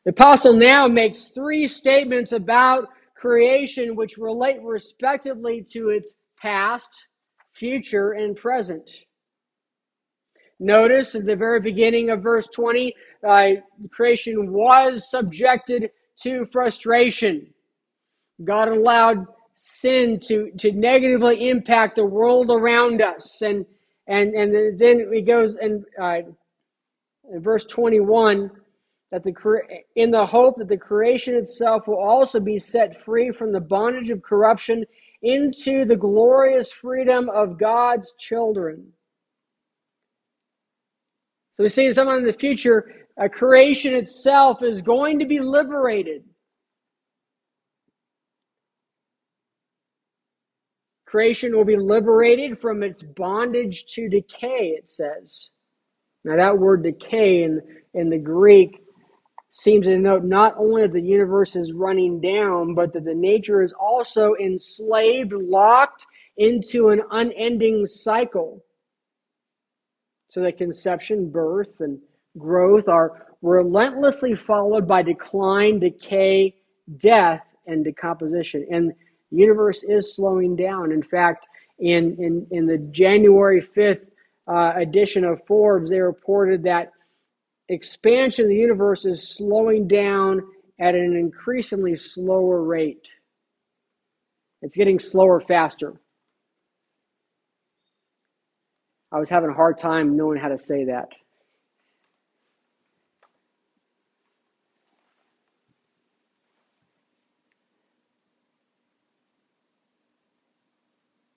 The 0.08 0.12
apostle 0.12 0.54
now 0.54 0.88
makes 0.88 1.28
three 1.28 1.66
statements 1.66 2.32
about 2.32 2.88
creation 3.14 3.94
which 3.94 4.16
relate 4.16 4.58
respectively 4.62 5.62
to 5.72 5.90
its 5.90 6.16
past, 6.40 6.88
future, 7.52 8.12
and 8.12 8.34
present. 8.34 8.90
Notice 10.58 11.14
at 11.14 11.26
the 11.26 11.36
very 11.36 11.60
beginning 11.60 12.08
of 12.08 12.22
verse 12.22 12.48
20, 12.54 12.94
uh, 13.22 13.48
creation 13.90 14.50
was 14.50 15.10
subjected 15.10 15.90
to 16.22 16.46
frustration. 16.46 17.52
God 18.42 18.68
allowed 18.68 19.26
sin 19.56 20.20
to, 20.20 20.50
to 20.56 20.72
negatively 20.72 21.50
impact 21.50 21.96
the 21.96 22.06
world 22.06 22.50
around 22.50 23.02
us. 23.02 23.42
And, 23.42 23.66
and, 24.06 24.32
and 24.32 24.80
then 24.80 25.10
it 25.12 25.26
goes 25.26 25.54
uh, 25.58 26.22
in 27.30 27.42
verse 27.42 27.66
21 27.66 28.50
that 29.10 29.24
the 29.24 29.34
in 29.96 30.10
the 30.10 30.26
hope 30.26 30.58
that 30.58 30.68
the 30.68 30.76
creation 30.76 31.34
itself 31.34 31.86
will 31.86 31.98
also 31.98 32.40
be 32.40 32.58
set 32.58 33.04
free 33.04 33.30
from 33.30 33.52
the 33.52 33.60
bondage 33.60 34.10
of 34.10 34.22
corruption 34.22 34.84
into 35.22 35.84
the 35.84 35.96
glorious 35.96 36.70
freedom 36.70 37.28
of 37.30 37.58
God's 37.58 38.14
children. 38.18 38.92
So 41.56 41.64
we 41.64 41.70
see 41.70 41.92
someone 41.92 42.18
in 42.18 42.26
the 42.26 42.32
future, 42.32 43.08
a 43.16 43.28
creation 43.28 43.94
itself 43.94 44.62
is 44.62 44.80
going 44.80 45.18
to 45.18 45.26
be 45.26 45.40
liberated. 45.40 46.22
Creation 51.04 51.56
will 51.56 51.64
be 51.64 51.76
liberated 51.76 52.60
from 52.60 52.82
its 52.82 53.02
bondage 53.02 53.86
to 53.86 54.08
decay, 54.10 54.76
it 54.76 54.90
says. 54.90 55.48
Now, 56.22 56.36
that 56.36 56.58
word 56.58 56.82
decay 56.82 57.42
in, 57.42 57.60
in 57.94 58.10
the 58.10 58.18
Greek 58.18 58.78
seems 59.50 59.86
to 59.86 59.98
note 59.98 60.24
not 60.24 60.54
only 60.58 60.82
that 60.82 60.92
the 60.92 61.00
universe 61.00 61.56
is 61.56 61.72
running 61.72 62.20
down, 62.20 62.74
but 62.74 62.92
that 62.92 63.04
the 63.04 63.14
nature 63.14 63.62
is 63.62 63.72
also 63.72 64.34
enslaved, 64.40 65.32
locked 65.32 66.06
into 66.36 66.90
an 66.90 67.02
unending 67.10 67.86
cycle. 67.86 68.64
So 70.30 70.42
that 70.42 70.58
conception, 70.58 71.30
birth, 71.30 71.80
and 71.80 71.98
growth 72.36 72.88
are, 72.88 73.24
relentlessly 73.40 74.34
followed 74.34 74.88
by 74.88 75.02
decline, 75.02 75.78
decay, 75.78 76.54
death, 76.96 77.42
and 77.66 77.84
decomposition. 77.84 78.66
And 78.70 78.90
the 79.30 79.36
universe 79.36 79.84
is 79.84 80.16
slowing 80.16 80.56
down. 80.56 80.90
In 80.90 81.02
fact, 81.02 81.46
in, 81.78 82.16
in, 82.18 82.46
in 82.50 82.66
the 82.66 82.78
January 82.90 83.62
5th 83.62 84.06
uh, 84.48 84.72
edition 84.76 85.24
of 85.24 85.40
Forbes, 85.46 85.90
they 85.90 86.00
reported 86.00 86.62
that 86.64 86.90
expansion 87.68 88.44
of 88.44 88.48
the 88.48 88.56
universe 88.56 89.04
is 89.04 89.28
slowing 89.28 89.86
down 89.86 90.42
at 90.80 90.94
an 90.94 91.16
increasingly 91.16 91.96
slower 91.96 92.62
rate. 92.62 93.06
It's 94.62 94.76
getting 94.76 94.98
slower 94.98 95.40
faster. 95.40 96.00
I 99.10 99.18
was 99.18 99.30
having 99.30 99.50
a 99.50 99.54
hard 99.54 99.78
time 99.78 100.16
knowing 100.16 100.38
how 100.38 100.48
to 100.48 100.58
say 100.58 100.84
that. 100.84 101.12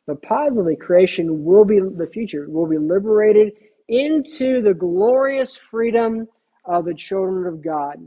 But 0.08 0.22
positively, 0.24 0.76
creation 0.76 1.46
will 1.46 1.64
be 1.64 1.80
the 1.80 2.10
future, 2.12 2.50
will 2.50 2.68
be 2.68 2.78
liberated 2.78 3.54
into 3.92 4.62
the 4.62 4.74
glorious 4.74 5.58
freedom 5.58 6.26
of 6.64 6.86
the 6.86 6.94
children 6.94 7.46
of 7.46 7.62
God. 7.62 7.98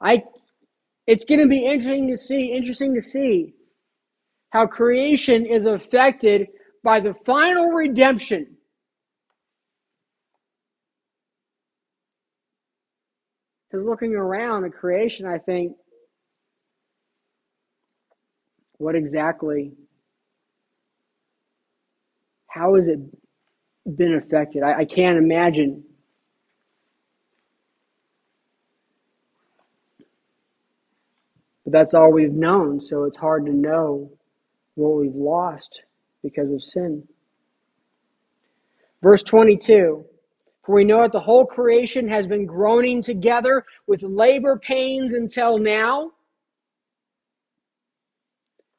I 0.00 0.22
it's 1.06 1.26
going 1.26 1.40
to 1.40 1.46
be 1.46 1.66
interesting 1.66 2.08
to 2.08 2.16
see, 2.16 2.52
interesting 2.52 2.94
to 2.94 3.02
see 3.02 3.52
how 4.50 4.66
creation 4.66 5.44
is 5.44 5.66
affected 5.66 6.46
by 6.82 6.98
the 6.98 7.12
final 7.26 7.72
redemption. 7.72 8.56
Because 13.70 13.84
looking 13.84 14.14
around 14.14 14.64
at 14.64 14.72
creation, 14.72 15.26
I 15.26 15.38
think, 15.38 15.72
what 18.78 18.94
exactly, 18.94 19.72
how 22.48 22.76
is 22.76 22.88
it 22.88 23.00
been 23.84 24.14
affected? 24.14 24.62
I, 24.62 24.80
I 24.80 24.84
can't 24.84 25.18
imagine. 25.18 25.84
But 31.64 31.72
that's 31.72 31.94
all 31.94 32.12
we've 32.12 32.32
known, 32.32 32.80
so 32.80 33.04
it's 33.04 33.16
hard 33.16 33.46
to 33.46 33.52
know 33.52 34.10
what 34.74 34.96
we've 34.96 35.14
lost 35.14 35.82
because 36.22 36.50
of 36.50 36.62
sin. 36.62 37.06
Verse 39.02 39.22
22 39.22 40.04
For 40.64 40.74
we 40.74 40.84
know 40.84 41.02
that 41.02 41.12
the 41.12 41.20
whole 41.20 41.44
creation 41.46 42.08
has 42.08 42.26
been 42.26 42.46
groaning 42.46 43.02
together 43.02 43.64
with 43.86 44.02
labor 44.02 44.58
pains 44.58 45.14
until 45.14 45.58
now. 45.58 46.12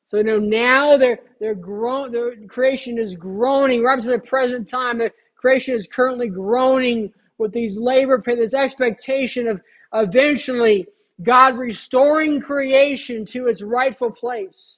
So 0.08 0.18
you 0.18 0.24
know 0.24 0.40
now 0.40 0.98
they're 0.98 1.20
they're 1.40 1.56
grown 1.56 2.12
the 2.12 2.46
creation 2.48 2.98
is 3.00 3.16
groaning 3.16 3.84
right 3.84 3.98
up 3.98 4.04
to 4.04 4.12
the 4.12 4.20
present 4.20 4.68
time. 4.68 5.00
The 5.00 5.12
creation 5.36 5.76
is 5.76 5.88
currently 5.88 6.30
groaning 6.30 7.12
with 7.38 7.52
these 7.52 7.78
labor 7.78 8.22
pains, 8.22 8.40
this 8.40 8.54
expectation 8.54 9.48
of 9.48 9.62
eventually 9.94 10.88
God 11.24 11.58
restoring 11.58 12.40
creation 12.40 13.26
to 13.28 13.48
its 13.48 13.62
rightful 13.62 14.12
place. 14.12 14.78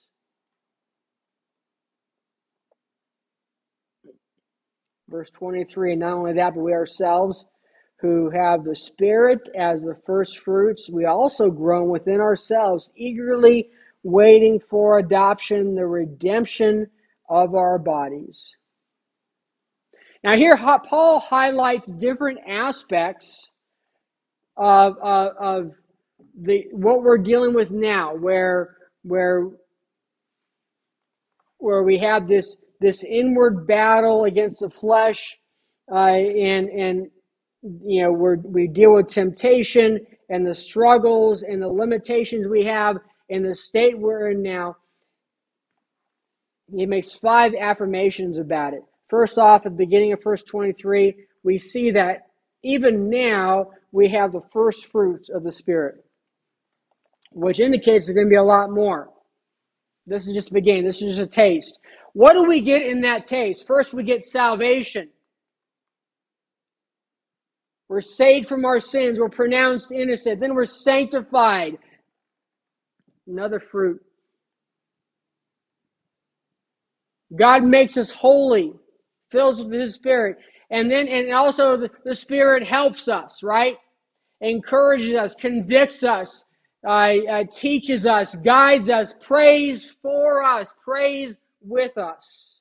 Verse 5.09 5.29
23 5.31 5.93
And 5.93 6.01
not 6.01 6.13
only 6.13 6.33
that, 6.33 6.53
but 6.55 6.61
we 6.61 6.73
ourselves 6.73 7.45
who 7.99 8.29
have 8.29 8.63
the 8.63 8.75
Spirit 8.75 9.49
as 9.57 9.81
the 9.81 9.97
first 10.05 10.37
fruits, 10.39 10.89
we 10.89 11.05
also 11.05 11.49
groan 11.49 11.89
within 11.89 12.19
ourselves, 12.19 12.91
eagerly 12.95 13.69
waiting 14.07 14.57
for 14.57 14.99
adoption, 14.99 15.75
the 15.75 15.85
redemption 15.85 16.87
of 17.29 17.55
our 17.55 17.77
bodies. 17.77 18.49
Now, 20.23 20.37
here 20.37 20.55
Paul 20.55 21.19
highlights 21.19 21.91
different 21.91 22.39
aspects 22.47 23.49
of, 24.55 24.97
of, 25.03 25.31
of 25.39 25.71
the 26.41 26.67
what 26.71 27.03
we're 27.03 27.17
dealing 27.17 27.53
with 27.53 27.71
now, 27.71 28.15
where 28.15 28.77
where 29.03 29.49
where 31.57 31.83
we 31.83 31.97
have 31.97 32.29
this 32.29 32.55
this 32.79 33.03
inward 33.03 33.67
battle 33.67 34.23
against 34.23 34.61
the 34.61 34.69
flesh, 34.69 35.37
uh, 35.91 35.95
and 35.95 36.69
and 36.69 37.07
you 37.83 38.03
know 38.03 38.11
we 38.11 38.35
we 38.43 38.67
deal 38.67 38.93
with 38.93 39.07
temptation 39.07 39.99
and 40.29 40.47
the 40.47 40.55
struggles 40.55 41.43
and 41.43 41.61
the 41.61 41.67
limitations 41.67 42.47
we 42.47 42.63
have 42.63 42.97
in 43.29 43.43
the 43.43 43.55
state 43.55 43.97
we're 43.97 44.31
in 44.31 44.41
now. 44.41 44.77
He 46.73 46.85
makes 46.85 47.13
five 47.13 47.53
affirmations 47.59 48.37
about 48.37 48.73
it. 48.73 48.83
First 49.09 49.37
off, 49.37 49.65
at 49.65 49.71
the 49.71 49.77
beginning 49.77 50.11
of 50.13 50.21
verse 50.21 50.43
23, 50.43 51.15
we 51.43 51.57
see 51.57 51.91
that 51.91 52.27
even 52.63 53.09
now 53.09 53.71
we 53.91 54.09
have 54.09 54.33
the 54.33 54.41
first 54.51 54.87
fruits 54.91 55.29
of 55.29 55.43
the 55.43 55.51
Spirit, 55.51 56.03
which 57.31 57.59
indicates 57.59 58.07
there's 58.07 58.15
going 58.15 58.27
to 58.27 58.29
be 58.29 58.35
a 58.35 58.43
lot 58.43 58.69
more. 58.69 59.09
This 60.05 60.27
is 60.27 60.33
just 60.33 60.49
the 60.49 60.55
beginning. 60.55 60.85
This 60.85 61.01
is 61.01 61.15
just 61.15 61.27
a 61.27 61.31
taste. 61.31 61.79
What 62.13 62.33
do 62.33 62.43
we 62.45 62.61
get 62.61 62.81
in 62.81 63.01
that 63.01 63.25
taste? 63.25 63.67
First, 63.67 63.93
we 63.93 64.03
get 64.03 64.23
salvation. 64.23 65.09
We're 67.89 68.01
saved 68.01 68.47
from 68.47 68.65
our 68.65 68.79
sins. 68.79 69.19
We're 69.19 69.29
pronounced 69.29 69.91
innocent. 69.91 70.41
Then 70.41 70.53
we're 70.53 70.65
sanctified. 70.65 71.77
Another 73.27 73.59
fruit. 73.59 74.01
God 77.35 77.63
makes 77.63 77.97
us 77.97 78.11
holy, 78.11 78.73
fills 79.29 79.61
with 79.61 79.71
His 79.71 79.95
Spirit. 79.95 80.37
And 80.69 80.89
then, 80.89 81.07
and 81.07 81.33
also 81.33 81.77
the, 81.77 81.91
the 82.05 82.15
Spirit 82.15 82.63
helps 82.63 83.07
us, 83.07 83.43
right? 83.43 83.77
Encourages 84.41 85.15
us, 85.17 85.35
convicts 85.35 86.03
us, 86.03 86.45
uh, 86.85 86.89
uh, 86.89 87.43
teaches 87.51 88.05
us, 88.05 88.35
guides 88.35 88.89
us, 88.89 89.13
prays 89.21 89.89
for 90.01 90.43
us, 90.43 90.73
prays 90.83 91.37
with 91.61 91.97
us. 91.97 92.59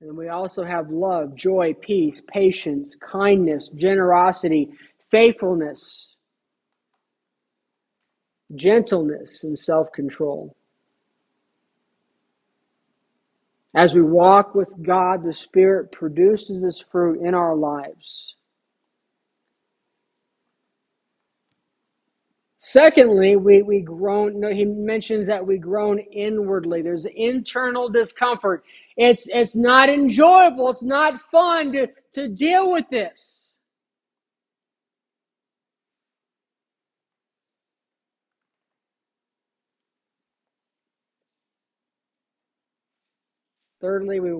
And 0.00 0.16
we 0.16 0.28
also 0.28 0.64
have 0.64 0.90
love, 0.90 1.34
joy, 1.34 1.74
peace, 1.80 2.20
patience, 2.28 2.96
kindness, 2.96 3.70
generosity, 3.70 4.70
faithfulness, 5.10 6.13
gentleness, 8.56 9.44
and 9.44 9.58
self 9.58 9.92
control. 9.92 10.56
As 13.74 13.94
we 13.94 14.02
walk 14.02 14.54
with 14.54 14.70
God, 14.82 15.24
the 15.24 15.32
Spirit 15.32 15.92
produces 15.92 16.62
this 16.62 16.80
fruit 16.80 17.20
in 17.20 17.34
our 17.34 17.56
lives. 17.56 18.34
Secondly, 22.58 23.36
we, 23.36 23.62
we 23.62 23.80
groan, 23.80 24.40
no, 24.40 24.50
he 24.50 24.64
mentions 24.64 25.28
that 25.28 25.46
we 25.46 25.58
groan 25.58 25.98
inwardly. 25.98 26.82
There's 26.82 27.06
internal 27.14 27.90
discomfort. 27.90 28.64
It's, 28.96 29.28
it's 29.28 29.54
not 29.54 29.90
enjoyable. 29.90 30.70
It's 30.70 30.82
not 30.82 31.20
fun 31.20 31.72
to, 31.72 31.88
to 32.14 32.28
deal 32.28 32.72
with 32.72 32.88
this. 32.90 33.43
Thirdly, 43.84 44.18
we, 44.18 44.32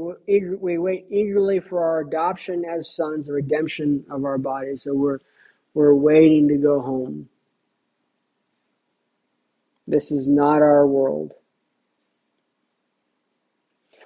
we 0.56 0.78
wait 0.78 1.04
eagerly 1.10 1.60
for 1.60 1.84
our 1.84 2.00
adoption 2.00 2.64
as 2.64 2.96
sons, 2.96 3.26
the 3.26 3.34
redemption 3.34 4.02
of 4.10 4.24
our 4.24 4.38
bodies. 4.38 4.84
So 4.84 4.94
we're, 4.94 5.18
we're 5.74 5.94
waiting 5.94 6.48
to 6.48 6.56
go 6.56 6.80
home. 6.80 7.28
This 9.86 10.10
is 10.10 10.26
not 10.26 10.62
our 10.62 10.86
world. 10.86 11.34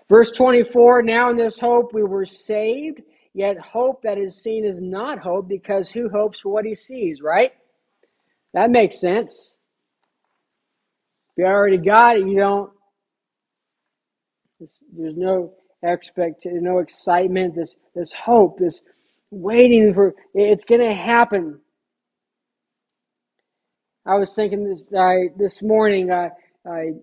Verse 0.09 0.33
24 0.33 1.03
Now 1.05 1.31
in 1.31 1.37
this 1.37 1.61
hope 1.61 1.95
we 1.95 2.03
were 2.03 2.27
saved, 2.27 3.03
yet 3.33 3.61
hope 3.61 4.03
that 4.03 4.19
is 4.19 4.43
seen 4.43 4.65
is 4.65 4.81
not 4.81 5.21
hope, 5.21 5.47
because 5.47 5.89
who 5.89 6.09
hopes 6.09 6.41
for 6.41 6.49
what 6.49 6.65
he 6.65 6.75
sees, 6.75 7.23
right? 7.23 7.53
That 8.55 8.71
makes 8.71 9.01
sense. 9.01 9.55
If 11.31 11.43
you 11.43 11.45
already 11.45 11.79
got 11.79 12.17
it, 12.17 12.27
you 12.27 12.39
don't. 12.39 12.73
There's 14.61 15.17
no 15.17 15.55
expectation, 15.85 16.63
no 16.63 16.79
excitement, 16.81 17.55
this, 17.57 17.77
this 17.95 18.13
hope, 18.13 18.59
this 18.59 18.83
waiting 19.31 19.95
for 19.95 20.15
it's 20.35 20.65
going 20.65 20.81
to 20.81 20.95
happen. 20.95 21.61
I 24.07 24.17
was 24.17 24.35
thinking 24.35 24.65
this 24.69 24.87
uh, 24.97 25.35
this 25.39 25.63
morning. 25.63 26.11
Uh, 26.11 26.31
uh, 26.69 26.99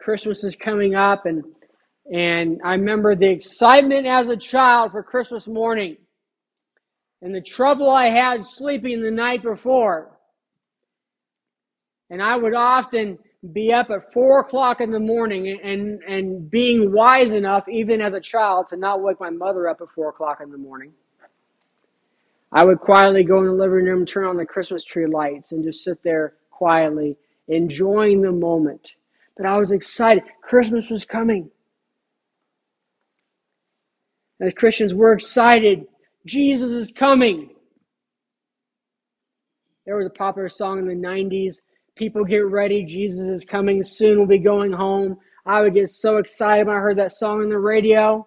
Christmas 0.00 0.44
is 0.44 0.56
coming 0.56 0.94
up, 0.94 1.26
and 1.26 1.42
and 2.12 2.60
I 2.64 2.72
remember 2.74 3.16
the 3.16 3.30
excitement 3.30 4.06
as 4.06 4.28
a 4.28 4.36
child 4.36 4.92
for 4.92 5.02
Christmas 5.02 5.48
morning. 5.48 5.96
and 7.22 7.34
the 7.34 7.40
trouble 7.40 7.90
I 7.90 8.10
had 8.10 8.44
sleeping 8.44 9.02
the 9.02 9.10
night 9.10 9.42
before. 9.42 10.18
And 12.10 12.22
I 12.22 12.36
would 12.36 12.54
often 12.54 13.18
be 13.50 13.72
up 13.72 13.90
at 13.90 14.12
four 14.12 14.40
o'clock 14.40 14.80
in 14.80 14.92
the 14.92 15.00
morning 15.00 15.58
and, 15.62 16.00
and, 16.02 16.48
being 16.48 16.92
wise 16.92 17.32
enough, 17.32 17.68
even 17.68 18.00
as 18.00 18.14
a 18.14 18.20
child, 18.20 18.68
to 18.68 18.76
not 18.76 19.02
wake 19.02 19.18
my 19.18 19.30
mother 19.30 19.68
up 19.68 19.80
at 19.80 19.88
four 19.94 20.10
o'clock 20.10 20.40
in 20.40 20.50
the 20.50 20.58
morning. 20.58 20.92
I 22.52 22.64
would 22.64 22.78
quietly 22.78 23.24
go 23.24 23.38
in 23.38 23.46
the 23.46 23.52
living 23.52 23.86
room, 23.86 24.06
turn 24.06 24.26
on 24.26 24.36
the 24.36 24.46
Christmas 24.46 24.84
tree 24.84 25.06
lights, 25.06 25.50
and 25.50 25.64
just 25.64 25.82
sit 25.82 26.02
there 26.04 26.34
quietly, 26.50 27.16
enjoying 27.48 28.22
the 28.22 28.30
moment. 28.30 28.92
But 29.36 29.46
I 29.46 29.56
was 29.56 29.72
excited. 29.72 30.22
Christmas 30.42 30.88
was 30.88 31.04
coming. 31.04 31.50
As 34.40 34.52
Christians, 34.54 34.94
we're 34.94 35.14
excited. 35.14 35.86
Jesus 36.26 36.72
is 36.72 36.92
coming. 36.92 37.50
There 39.86 39.96
was 39.96 40.06
a 40.06 40.10
popular 40.10 40.48
song 40.48 40.78
in 40.78 40.86
the 40.86 40.94
90s. 40.94 41.56
People 41.96 42.24
get 42.24 42.46
ready. 42.46 42.84
Jesus 42.84 43.26
is 43.26 43.44
coming 43.44 43.82
soon. 43.82 44.18
We'll 44.18 44.26
be 44.26 44.38
going 44.38 44.72
home. 44.72 45.16
I 45.46 45.60
would 45.60 45.74
get 45.74 45.90
so 45.90 46.18
excited 46.18 46.66
when 46.66 46.76
I 46.76 46.80
heard 46.80 46.98
that 46.98 47.12
song 47.12 47.42
on 47.42 47.48
the 47.50 47.58
radio. 47.58 48.26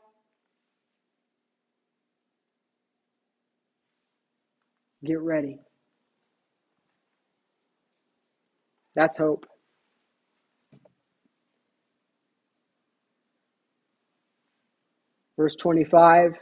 Get 5.04 5.20
ready. 5.22 5.60
That's 8.96 9.18
hope. 9.18 9.46
Verse 15.38 15.56
25 15.56 16.34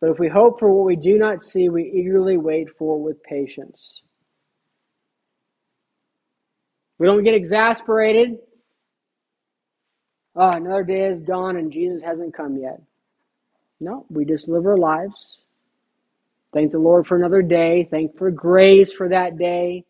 But 0.00 0.10
if 0.10 0.18
we 0.18 0.28
hope 0.28 0.60
for 0.60 0.72
what 0.72 0.86
we 0.86 0.96
do 0.96 1.18
not 1.18 1.44
see, 1.44 1.68
we 1.68 1.84
eagerly 1.84 2.36
wait 2.38 2.68
for 2.78 3.02
with 3.02 3.22
patience. 3.22 4.02
We 7.00 7.06
don't 7.06 7.24
get 7.24 7.34
exasperated. 7.34 8.38
Oh, 10.36 10.50
another 10.50 10.84
day 10.84 11.00
has 11.00 11.22
dawned 11.22 11.56
and 11.56 11.72
Jesus 11.72 12.02
hasn't 12.02 12.34
come 12.34 12.58
yet. 12.58 12.80
No, 13.80 14.04
we 14.10 14.26
just 14.26 14.50
live 14.50 14.66
our 14.66 14.76
lives. 14.76 15.38
Thank 16.52 16.72
the 16.72 16.78
Lord 16.78 17.06
for 17.06 17.16
another 17.16 17.40
day. 17.40 17.88
Thank 17.90 18.18
for 18.18 18.30
grace 18.30 18.92
for 18.92 19.08
that 19.08 19.38
day. 19.38 19.84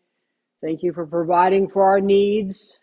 Thank 0.61 0.83
you 0.83 0.93
for 0.93 1.05
providing 1.05 1.67
for 1.67 1.83
our 1.83 1.99
needs. 1.99 2.77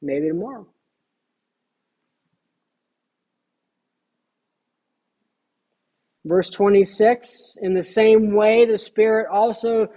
Maybe 0.00 0.26
tomorrow. 0.26 0.66
Verse 6.24 6.50
26 6.50 7.58
In 7.62 7.74
the 7.74 7.82
same 7.82 8.34
way, 8.34 8.64
the 8.64 8.78
Spirit 8.78 9.28
also 9.30 9.88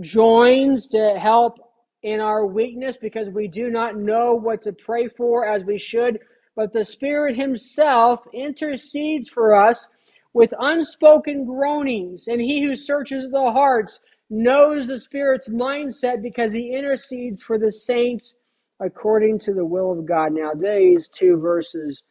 joins 0.00 0.86
to 0.88 1.18
help 1.18 1.58
in 2.02 2.20
our 2.20 2.46
weakness 2.46 2.96
because 2.96 3.28
we 3.30 3.48
do 3.48 3.70
not 3.70 3.96
know 3.96 4.34
what 4.34 4.62
to 4.62 4.72
pray 4.72 5.08
for 5.08 5.46
as 5.46 5.64
we 5.64 5.78
should. 5.78 6.20
But 6.54 6.72
the 6.72 6.84
Spirit 6.84 7.36
Himself 7.36 8.20
intercedes 8.32 9.28
for 9.28 9.54
us 9.54 9.88
with 10.32 10.52
unspoken 10.60 11.44
groanings. 11.44 12.28
And 12.28 12.40
He 12.40 12.62
who 12.62 12.76
searches 12.76 13.28
the 13.30 13.50
hearts 13.50 14.00
knows 14.30 14.86
the 14.86 14.98
Spirit's 14.98 15.48
mindset 15.48 16.22
because 16.22 16.52
He 16.52 16.74
intercedes 16.76 17.42
for 17.42 17.58
the 17.58 17.72
saints 17.72 18.36
according 18.80 19.38
to 19.40 19.54
the 19.54 19.64
will 19.64 19.90
of 19.90 20.06
God. 20.06 20.32
Now, 20.32 20.52
these 20.54 21.08
two 21.08 21.38
verses 21.38 22.02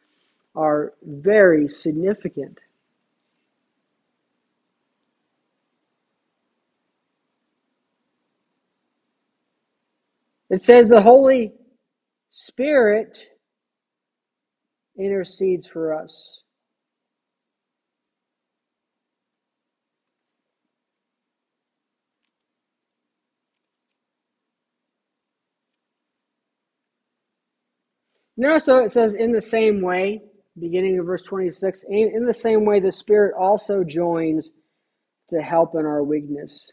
are 0.54 0.94
very 1.02 1.68
significant. 1.68 2.58
It 10.48 10.62
says 10.62 10.88
the 10.88 11.02
Holy 11.02 11.52
Spirit 12.30 13.18
intercedes 14.98 15.66
for 15.66 15.92
us. 15.92 16.40
Notice 28.36 28.66
so 28.66 28.78
it 28.78 28.90
says 28.90 29.14
in 29.14 29.32
the 29.32 29.40
same 29.40 29.80
way, 29.80 30.20
beginning 30.60 30.98
of 30.98 31.06
verse 31.06 31.22
26, 31.22 31.84
in 31.88 32.26
the 32.26 32.34
same 32.34 32.64
way 32.64 32.80
the 32.80 32.92
Spirit 32.92 33.34
also 33.38 33.82
joins 33.82 34.52
to 35.30 35.40
help 35.40 35.74
in 35.74 35.86
our 35.86 36.04
weakness. 36.04 36.70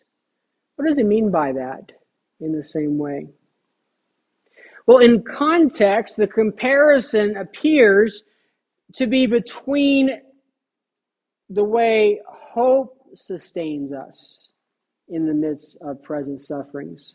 What 0.75 0.87
does 0.87 0.97
he 0.97 1.03
mean 1.03 1.31
by 1.31 1.53
that? 1.53 1.91
In 2.41 2.51
the 2.51 2.63
same 2.63 2.97
way. 2.97 3.29
Well, 4.85 4.97
in 4.99 5.23
context, 5.23 6.17
the 6.17 6.27
comparison 6.27 7.37
appears 7.37 8.23
to 8.95 9.07
be 9.07 9.25
between 9.25 10.21
the 11.49 11.63
way 11.63 12.21
hope 12.27 12.97
sustains 13.15 13.93
us 13.93 14.49
in 15.07 15.25
the 15.25 15.33
midst 15.33 15.77
of 15.81 16.01
present 16.03 16.41
sufferings. 16.41 17.13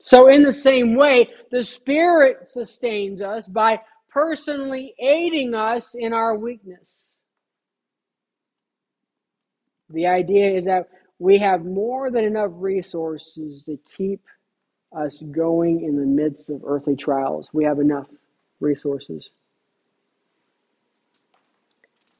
So, 0.00 0.28
in 0.28 0.42
the 0.42 0.52
same 0.52 0.96
way, 0.96 1.30
the 1.50 1.64
Spirit 1.64 2.48
sustains 2.48 3.22
us 3.22 3.48
by 3.48 3.80
personally 4.10 4.94
aiding 4.98 5.54
us 5.54 5.94
in 5.94 6.12
our 6.12 6.36
weakness. 6.36 7.10
The 9.90 10.06
idea 10.06 10.56
is 10.56 10.64
that 10.66 10.88
we 11.18 11.38
have 11.38 11.64
more 11.64 12.10
than 12.10 12.24
enough 12.24 12.50
resources 12.54 13.62
to 13.64 13.78
keep 13.96 14.20
us 14.94 15.22
going 15.30 15.82
in 15.82 15.96
the 15.96 16.06
midst 16.06 16.50
of 16.50 16.62
earthly 16.64 16.96
trials. 16.96 17.50
We 17.52 17.64
have 17.64 17.78
enough 17.78 18.08
resources. 18.60 19.30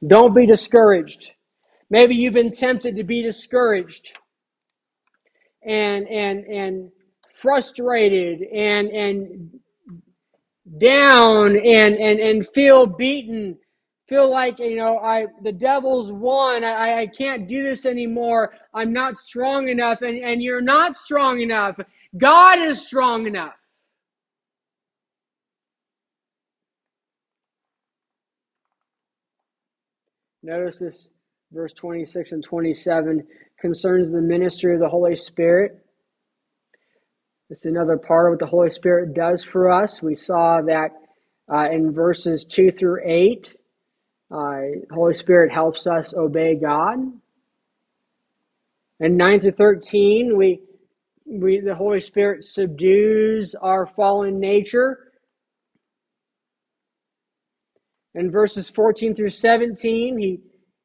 Don't 0.05 0.35
be 0.35 0.45
discouraged. 0.45 1.31
Maybe 1.89 2.15
you've 2.15 2.33
been 2.33 2.51
tempted 2.51 2.95
to 2.95 3.03
be 3.03 3.21
discouraged 3.21 4.17
and 5.65 6.07
and 6.07 6.45
and 6.45 6.91
frustrated 7.33 8.41
and 8.41 8.89
and 8.89 9.59
down 10.79 11.57
and 11.57 11.95
and 11.95 12.19
and 12.19 12.47
feel 12.49 12.85
beaten 12.85 13.57
feel 14.07 14.29
like 14.29 14.59
you 14.59 14.75
know 14.75 14.97
i 14.99 15.25
the 15.43 15.51
devil's 15.51 16.11
won 16.11 16.63
i 16.63 17.01
i 17.01 17.07
can't 17.07 17.47
do 17.47 17.63
this 17.63 17.85
anymore 17.85 18.53
i'm 18.73 18.93
not 18.93 19.17
strong 19.17 19.67
enough 19.67 20.01
and 20.01 20.17
and 20.23 20.41
you're 20.41 20.61
not 20.61 20.95
strong 20.95 21.39
enough 21.41 21.79
god 22.17 22.59
is 22.59 22.85
strong 22.85 23.27
enough 23.27 23.55
notice 30.43 30.79
this 30.79 31.07
verse 31.51 31.73
26 31.73 32.31
and 32.31 32.43
27 32.43 33.25
concerns 33.59 34.09
the 34.09 34.21
ministry 34.21 34.73
of 34.73 34.79
the 34.79 34.89
holy 34.89 35.15
spirit 35.15 35.85
it's 37.49 37.65
another 37.65 37.97
part 37.97 38.27
of 38.27 38.31
what 38.31 38.39
the 38.39 38.47
Holy 38.47 38.69
Spirit 38.71 39.13
does 39.13 39.43
for 39.43 39.71
us. 39.71 40.01
We 40.01 40.15
saw 40.15 40.61
that 40.61 40.91
uh, 41.51 41.69
in 41.71 41.93
verses 41.93 42.43
2 42.43 42.71
through 42.71 43.01
8. 43.05 43.49
Uh, 44.31 44.61
Holy 44.91 45.13
Spirit 45.13 45.51
helps 45.51 45.85
us 45.85 46.15
obey 46.15 46.55
God. 46.55 46.97
And 48.99 49.17
9 49.17 49.41
through 49.41 49.51
13, 49.51 50.35
we, 50.35 50.61
we, 51.25 51.59
the 51.59 51.75
Holy 51.75 51.99
Spirit 51.99 52.45
subdues 52.45 53.55
our 53.55 53.87
fallen 53.87 54.39
nature. 54.39 55.11
In 58.13 58.31
verses 58.31 58.69
14 58.69 59.15
through 59.15 59.31
17, 59.31 60.17
he, 60.17 60.39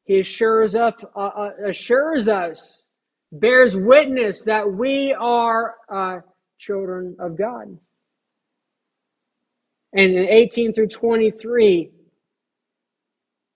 he 0.05 0.21
assures 0.21 0.75
us, 0.75 0.95
uh, 1.15 1.21
uh 1.21 1.51
assures 1.67 2.27
us, 2.27 2.83
bears 3.33 3.77
witness 3.77 4.43
that 4.45 4.73
we 4.73 5.15
are 5.15 5.77
uh, 5.93 6.19
children 6.59 7.17
of 7.21 7.39
God. 7.39 7.79
And 9.93 10.13
in 10.13 10.29
18 10.29 10.73
through 10.73 10.89
23, 10.89 11.91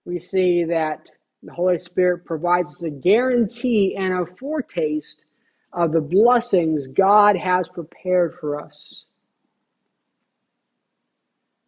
we 0.04 0.20
see 0.20 0.64
that 0.64 1.08
the 1.42 1.52
Holy 1.52 1.78
Spirit 1.78 2.24
provides 2.24 2.68
us 2.68 2.82
a 2.82 2.90
guarantee 2.90 3.96
and 3.96 4.12
a 4.14 4.26
foretaste 4.36 5.23
of 5.74 5.92
the 5.92 6.00
blessings 6.00 6.86
God 6.86 7.36
has 7.36 7.68
prepared 7.68 8.34
for 8.40 8.60
us. 8.60 9.04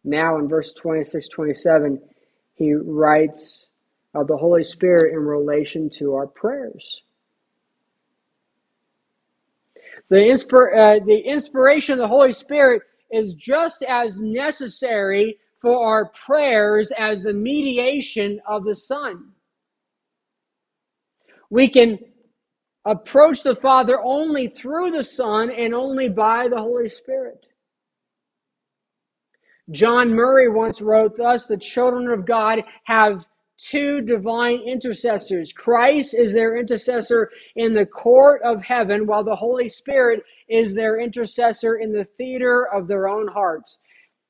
Now, 0.03 0.37
in 0.39 0.47
verse 0.47 0.73
26 0.73 1.27
27, 1.27 1.99
he 2.55 2.73
writes 2.73 3.67
of 4.15 4.27
the 4.27 4.37
Holy 4.37 4.63
Spirit 4.63 5.13
in 5.13 5.19
relation 5.19 5.89
to 5.91 6.13
our 6.15 6.27
prayers. 6.27 7.01
The, 10.09 10.17
inspir- 10.17 11.01
uh, 11.01 11.05
the 11.05 11.19
inspiration 11.19 11.93
of 11.93 11.99
the 11.99 12.07
Holy 12.07 12.31
Spirit 12.31 12.83
is 13.11 13.33
just 13.33 13.83
as 13.83 14.21
necessary 14.21 15.37
for 15.61 15.85
our 15.85 16.09
prayers 16.11 16.91
as 16.97 17.21
the 17.21 17.33
mediation 17.33 18.39
of 18.47 18.63
the 18.63 18.75
Son. 18.75 19.31
We 21.49 21.67
can 21.69 21.99
approach 22.87 23.43
the 23.43 23.55
Father 23.55 23.99
only 24.01 24.47
through 24.47 24.91
the 24.91 25.03
Son 25.03 25.51
and 25.51 25.75
only 25.75 26.07
by 26.07 26.47
the 26.47 26.57
Holy 26.57 26.87
Spirit. 26.87 27.45
John 29.69 30.13
Murray 30.13 30.49
once 30.49 30.81
wrote 30.81 31.17
thus 31.17 31.45
the 31.45 31.57
children 31.57 32.07
of 32.07 32.25
God 32.25 32.63
have 32.85 33.27
two 33.57 34.01
divine 34.01 34.61
intercessors. 34.61 35.51
Christ 35.51 36.13
is 36.13 36.31
their 36.31 36.55
intercessor 36.55 37.29
in 37.55 37.73
the 37.73 37.85
court 37.85 38.41
of 38.43 38.61
heaven, 38.63 39.05
while 39.07 39.23
the 39.23 39.35
Holy 39.35 39.67
Spirit 39.67 40.23
is 40.47 40.73
their 40.73 40.99
intercessor 41.01 41.75
in 41.75 41.91
the 41.91 42.07
theater 42.17 42.67
of 42.71 42.87
their 42.87 43.09
own 43.09 43.27
hearts. 43.27 43.77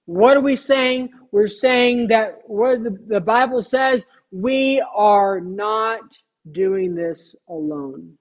What 0.06 0.38
are 0.38 0.42
we 0.42 0.56
saying? 0.56 1.10
We're 1.32 1.48
saying 1.48 2.08
that 2.08 2.40
what 2.46 2.80
the, 3.08 3.20
Bible 3.20 3.62
says, 3.62 4.06
we 4.32 4.84
are 4.96 5.40
not 5.42 6.02
doing 6.52 6.96
this 6.96 7.36
alone. 7.50 8.18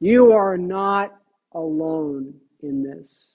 You 0.00 0.32
are 0.32 0.56
not 0.56 1.10
alone 1.52 2.34
in 2.62 2.82
this. 2.82 3.30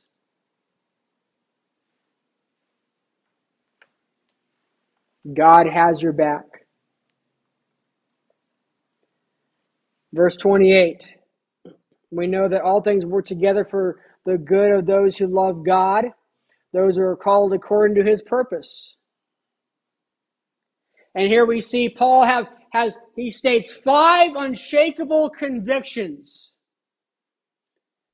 God 5.35 5.67
has 5.67 6.01
your 6.01 6.13
back. 6.13 6.45
Verse 10.13 10.35
28 10.35 11.03
we 12.13 12.27
know 12.27 12.47
that 12.47 12.61
all 12.61 12.81
things 12.81 13.05
work 13.05 13.25
together 13.25 13.65
for 13.65 13.99
the 14.25 14.37
good 14.37 14.71
of 14.71 14.85
those 14.85 15.17
who 15.17 15.27
love 15.27 15.65
God, 15.65 16.05
those 16.71 16.95
who 16.95 17.01
are 17.01 17.15
called 17.15 17.53
according 17.53 17.95
to 17.95 18.09
his 18.09 18.21
purpose. 18.21 18.95
And 21.15 21.27
here 21.27 21.45
we 21.45 21.59
see 21.59 21.89
Paul 21.89 22.25
have 22.25 22.47
has 22.71 22.97
he 23.15 23.29
states 23.29 23.71
five 23.71 24.35
unshakable 24.35 25.29
convictions. 25.31 26.52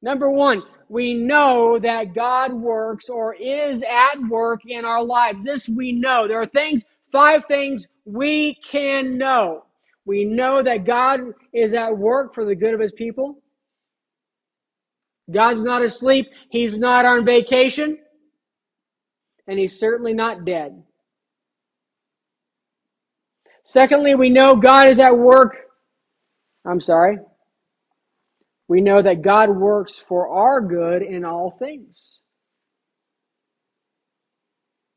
Number 0.01 0.29
1, 0.29 0.63
we 0.89 1.13
know 1.13 1.79
that 1.79 2.13
God 2.13 2.53
works 2.53 3.09
or 3.09 3.33
is 3.35 3.83
at 3.83 4.15
work 4.29 4.62
in 4.65 4.85
our 4.85 5.03
lives. 5.03 5.39
This 5.43 5.69
we 5.69 5.91
know. 5.91 6.27
There 6.27 6.41
are 6.41 6.45
things 6.45 6.83
Five 7.12 7.45
things 7.45 7.88
we 8.05 8.55
can 8.55 9.17
know. 9.17 9.65
We 10.05 10.25
know 10.25 10.62
that 10.62 10.85
God 10.85 11.21
is 11.53 11.73
at 11.73 11.97
work 11.97 12.33
for 12.33 12.45
the 12.45 12.55
good 12.55 12.73
of 12.73 12.79
his 12.79 12.91
people. 12.91 13.41
God's 15.31 15.63
not 15.63 15.83
asleep. 15.83 16.27
He's 16.49 16.77
not 16.77 17.05
on 17.05 17.25
vacation. 17.25 17.99
And 19.47 19.59
he's 19.59 19.79
certainly 19.79 20.13
not 20.13 20.45
dead. 20.45 20.83
Secondly, 23.63 24.15
we 24.15 24.29
know 24.29 24.55
God 24.55 24.89
is 24.89 24.99
at 24.99 25.17
work. 25.17 25.57
I'm 26.65 26.81
sorry. 26.81 27.17
We 28.69 28.79
know 28.79 29.01
that 29.01 29.21
God 29.21 29.49
works 29.49 29.97
for 29.97 30.29
our 30.29 30.62
good 30.62 31.01
in 31.01 31.25
all 31.25 31.58
things 31.60 32.19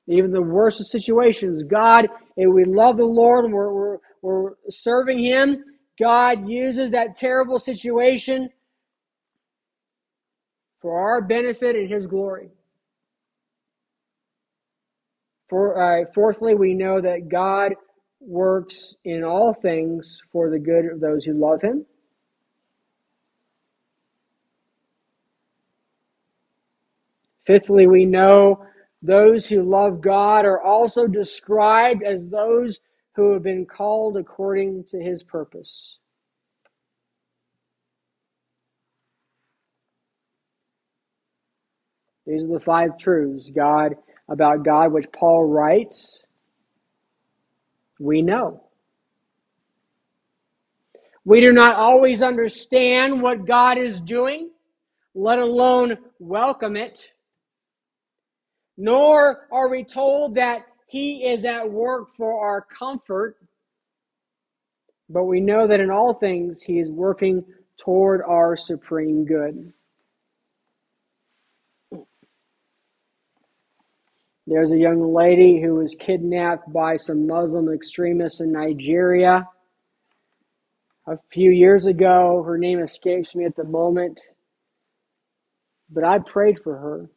even 0.09 0.33
the 0.33 0.43
worst 0.43 0.81
of 0.81 0.87
situations. 0.87 1.63
God, 1.63 2.09
if 2.37 2.53
we 2.53 2.65
love 2.65 2.97
the 2.97 3.05
Lord 3.05 3.45
and 3.45 3.55
we're, 3.55 3.73
we're, 3.73 3.99
we're 4.21 4.51
serving 4.69 5.23
Him, 5.23 5.65
God 5.99 6.49
uses 6.49 6.91
that 6.91 7.17
terrible 7.17 7.59
situation 7.59 8.49
for 10.81 11.01
our 11.01 11.21
benefit 11.23 11.77
and 11.77 11.91
His 11.91 12.07
glory. 12.07 12.49
For, 15.49 16.03
uh, 16.03 16.05
fourthly, 16.15 16.55
we 16.55 16.75
know 16.75 17.01
that 17.01 17.29
God 17.29 17.73
works 18.21 18.95
in 19.05 19.23
all 19.23 19.53
things 19.55 20.21
for 20.33 20.51
the 20.51 20.59
good 20.59 20.87
of 20.87 21.01
those 21.01 21.25
who 21.25 21.35
love 21.35 21.63
Him. 21.63 21.85
Fifthly, 27.47 27.87
we 27.87 28.05
know 28.05 28.65
those 29.03 29.49
who 29.49 29.63
love 29.63 30.01
God 30.01 30.45
are 30.45 30.63
also 30.63 31.09
described 31.09 32.03
as 32.05 32.29
those 32.29 32.81
who 33.15 33.33
have 33.33 33.43
been 33.43 33.67
called 33.67 34.17
according 34.17 34.85
to 34.91 35.01
his 35.01 35.23
purpose. 35.23 35.99
These 42.27 42.45
are 42.45 42.49
the 42.49 42.61
five 42.61 42.97
truths 42.99 43.51
God 43.51 43.97
about 44.29 44.65
God 44.65 44.93
which 44.93 45.11
Paul 45.13 45.49
writes. 45.49 46.23
We 47.99 48.23
know. 48.23 48.63
We 51.25 51.41
do 51.41 51.53
not 51.53 51.77
always 51.77 52.23
understand 52.23 53.21
what 53.21 53.47
God 53.47 53.79
is 53.79 54.01
doing, 54.01 54.53
let 55.15 55.39
alone 55.39 55.99
welcome 56.19 56.77
it 56.77 57.13
nor 58.77 59.47
are 59.51 59.69
we 59.69 59.85
told 59.85 60.35
that 60.35 60.67
he 60.87 61.25
is 61.27 61.45
at 61.45 61.71
work 61.71 62.15
for 62.17 62.45
our 62.45 62.61
comfort, 62.61 63.37
but 65.09 65.25
we 65.25 65.41
know 65.41 65.67
that 65.67 65.81
in 65.81 65.91
all 65.91 66.15
things 66.15 66.63
he 66.63 66.79
is 66.79 66.91
working 66.91 67.45
toward 67.79 68.23
our 68.23 68.57
supreme 68.57 69.25
good. 69.25 69.73
There's 74.47 74.73
a 74.73 74.79
young 74.79 75.15
lady 75.15 75.63
who 75.63 75.77
was 75.77 75.95
kidnapped 75.99 76.73
by 76.73 76.97
some 76.97 77.27
Muslim 77.27 77.73
extremists 77.73 78.41
in 78.41 78.53
Nigeria 78.53 79.49
a 81.07 81.17
few 81.33 81.51
years 81.51 81.87
ago. 81.87 82.43
Her 82.43 82.59
name 82.59 82.81
escapes 82.81 83.35
me 83.35 83.45
at 83.45 83.57
the 83.57 83.65
moment, 83.65 84.19
but 85.91 86.05
I 86.05 86.19
prayed 86.19 86.61
for 86.63 86.77
her. 86.77 87.09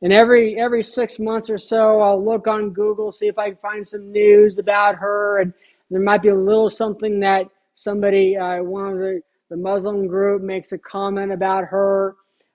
And 0.00 0.12
every 0.12 0.60
every 0.60 0.82
six 0.82 1.18
months 1.18 1.50
or 1.50 1.58
so, 1.58 2.00
I'll 2.00 2.24
look 2.24 2.46
on 2.46 2.70
Google, 2.70 3.10
see 3.10 3.26
if 3.26 3.38
I 3.38 3.50
can 3.50 3.58
find 3.58 3.86
some 3.86 4.12
news 4.12 4.58
about 4.58 4.94
her, 4.96 5.40
and 5.40 5.52
there 5.90 6.00
might 6.00 6.22
be 6.22 6.28
a 6.28 6.34
little 6.34 6.70
something 6.70 7.18
that 7.20 7.46
somebody, 7.74 8.36
uh, 8.36 8.62
one 8.62 8.92
of 8.92 8.98
the 8.98 9.20
the 9.50 9.56
Muslim 9.56 10.06
group, 10.06 10.42
makes 10.42 10.72
a 10.72 10.78
comment 10.78 11.32
about 11.32 11.64
her. 11.64 12.14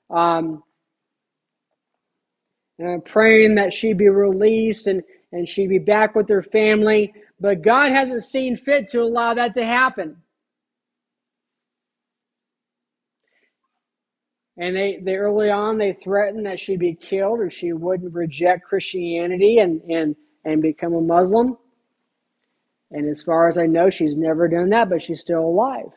Um, 0.09 0.63
and 2.79 2.89
I'm 2.89 3.01
praying 3.01 3.55
that 3.55 3.73
she 3.73 3.93
be 3.93 4.09
released 4.09 4.87
and 4.87 5.03
and 5.33 5.49
she 5.49 5.67
be 5.67 5.79
back 5.79 6.15
with 6.15 6.29
her 6.29 6.43
family. 6.43 7.13
But 7.41 7.61
God 7.61 7.91
hasn't 7.91 8.23
seen 8.23 8.55
fit 8.55 8.87
to 8.89 9.01
allow 9.01 9.33
that 9.33 9.53
to 9.55 9.65
happen. 9.65 10.22
And 14.57 14.75
they, 14.75 14.99
they 15.01 15.15
early 15.15 15.49
on 15.49 15.77
they 15.77 15.93
threatened 15.93 16.45
that 16.45 16.59
she'd 16.59 16.79
be 16.79 16.93
killed 16.95 17.39
or 17.39 17.49
she 17.49 17.73
wouldn't 17.73 18.13
reject 18.13 18.65
Christianity 18.65 19.57
and, 19.59 19.81
and, 19.83 20.15
and 20.45 20.61
become 20.61 20.93
a 20.93 21.01
Muslim. 21.01 21.57
And 22.91 23.09
as 23.09 23.23
far 23.23 23.49
as 23.49 23.57
I 23.57 23.65
know, 23.65 23.89
she's 23.89 24.15
never 24.15 24.47
done 24.47 24.69
that, 24.69 24.89
but 24.89 25.01
she's 25.01 25.21
still 25.21 25.41
alive. 25.41 25.89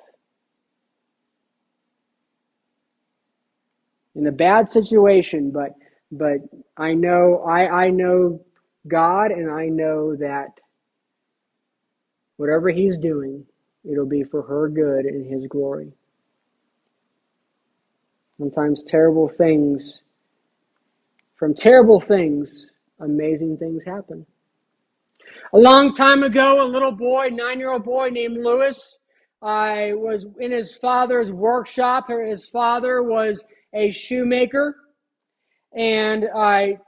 In 4.15 4.27
a 4.27 4.33
bad 4.33 4.71
situation, 4.71 5.51
but 5.51 5.73
but 6.11 6.39
I 6.77 6.95
know 6.95 7.45
I, 7.47 7.87
I 7.87 7.91
know 7.91 8.41
God 8.89 9.31
and 9.31 9.51
I 9.51 9.67
know 9.67 10.17
that 10.17 10.49
whatever 12.37 12.71
he's 12.71 12.97
doing, 12.97 13.45
it'll 13.85 14.07
be 14.07 14.23
for 14.25 14.43
her 14.43 14.71
good 14.71 15.05
and 15.05 15.27
his 15.31 15.47
glory. 15.49 15.93
Sometimes 18.39 18.83
terrible 18.83 19.29
things, 19.29 20.03
from 21.37 21.55
terrible 21.55 22.01
things, 22.01 22.71
amazing 23.01 23.57
things 23.57 23.83
happen. 23.85 24.27
A 25.55 25.59
long 25.59 25.93
time 25.93 26.23
ago, 26.23 26.63
a 26.63 26.69
little 26.69 26.93
boy, 26.93 27.31
nine 27.33 27.59
year 27.59 27.73
old 27.73 27.85
boy 27.85 28.11
named 28.11 28.37
Lewis, 28.37 28.99
I 29.41 29.95
was 29.95 30.27
in 30.39 30.51
his 30.51 30.77
father's 30.77 31.33
workshop. 31.33 32.09
His 32.09 32.47
father 32.47 33.03
was 33.03 33.43
a 33.73 33.91
shoemaker, 33.91 34.77
and 35.75 36.27
I, 36.35 36.79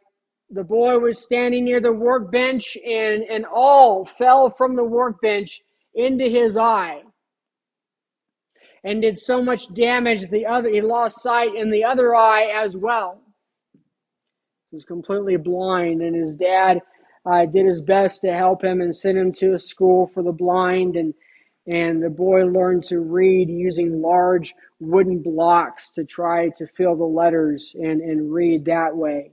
the 0.51 0.65
boy 0.65 0.99
was 0.99 1.23
standing 1.23 1.65
near 1.65 1.81
the 1.81 1.93
workbench, 1.93 2.77
and 2.77 3.23
an 3.23 3.47
awl 3.47 4.05
fell 4.05 4.51
from 4.51 4.77
the 4.77 4.85
workbench 4.85 5.63
into 5.95 6.29
his 6.29 6.59
eye 6.59 7.03
and 8.85 9.03
did 9.03 9.19
so 9.19 9.43
much 9.43 9.73
damage 9.75 10.29
the 10.31 10.47
other 10.47 10.69
he 10.69 10.81
lost 10.81 11.23
sight 11.23 11.55
in 11.55 11.71
the 11.71 11.85
other 11.85 12.15
eye 12.15 12.47
as 12.65 12.77
well 12.77 13.21
he 14.71 14.77
was 14.77 14.85
completely 14.85 15.37
blind 15.37 16.03
and 16.03 16.15
his 16.15 16.37
dad 16.37 16.81
uh, 17.27 17.45
did 17.47 17.67
his 17.67 17.83
best 17.83 18.21
to 18.23 18.33
help 18.33 18.63
him 18.63 18.81
and 18.81 18.95
send 18.95 19.19
him 19.19 19.33
to 19.33 19.55
a 19.55 19.59
school 19.59 20.11
for 20.15 20.23
the 20.23 20.33
blind 20.33 20.97
and 20.97 21.15
and 21.69 22.03
the 22.03 22.09
boy 22.09 22.45
learned 22.45 22.83
to 22.83 22.99
read 22.99 23.51
using 23.51 24.01
large 24.01 24.55
wooden 24.81 25.21
blocks 25.23 25.91
to 25.91 26.03
try 26.03 26.49
to 26.57 26.67
fill 26.67 26.97
the 26.97 27.05
letters 27.05 27.75
and, 27.75 28.01
and 28.01 28.33
read 28.33 28.65
that 28.65 28.97
way. 28.97 29.33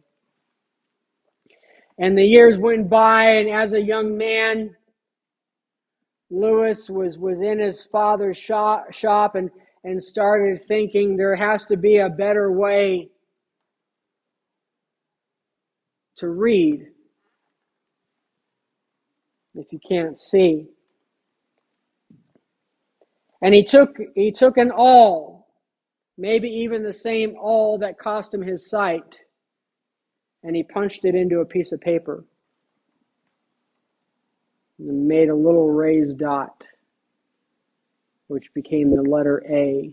And 1.98 2.18
the 2.18 2.26
years 2.26 2.58
went 2.58 2.90
by, 2.90 3.24
and 3.24 3.50
as 3.50 3.72
a 3.72 3.82
young 3.82 4.18
man, 4.18 4.76
Louis 6.30 6.90
was, 6.90 7.18
was 7.18 7.42
in 7.42 7.60
his 7.60 7.86
father's 7.92 8.38
shop, 8.38 8.92
shop 8.92 9.36
and, 9.36 9.50
and 9.84 10.04
started 10.04 10.68
thinking 10.68 11.16
there 11.16 11.36
has 11.36 11.66
to 11.68 11.78
be 11.78 11.98
a 11.98 12.10
better 12.10 12.52
way 12.52 13.10
to 16.18 16.28
read 16.28 16.88
if 19.54 19.72
you 19.72 19.80
can't 19.88 20.20
see. 20.20 20.68
And 23.42 23.54
he 23.54 23.64
took 23.64 23.98
he 24.16 24.32
took 24.32 24.58
an 24.58 24.72
awl, 24.72 25.48
maybe 26.18 26.50
even 26.50 26.84
the 26.84 26.94
same 26.94 27.36
awl 27.36 27.78
that 27.80 28.00
cost 28.00 28.34
him 28.34 28.42
his 28.42 28.70
sight, 28.70 29.18
and 30.44 30.56
he 30.56 30.64
punched 30.64 31.06
it 31.06 31.16
into 31.16 31.40
a 31.40 31.46
piece 31.46 31.72
of 31.72 31.80
paper 31.80 32.26
made 34.78 35.30
a 35.30 35.36
little 35.36 35.70
raised 35.70 36.18
dot, 36.18 36.66
which 38.28 38.54
became 38.54 38.96
the 38.96 39.02
letter 39.02 39.44
A 39.50 39.92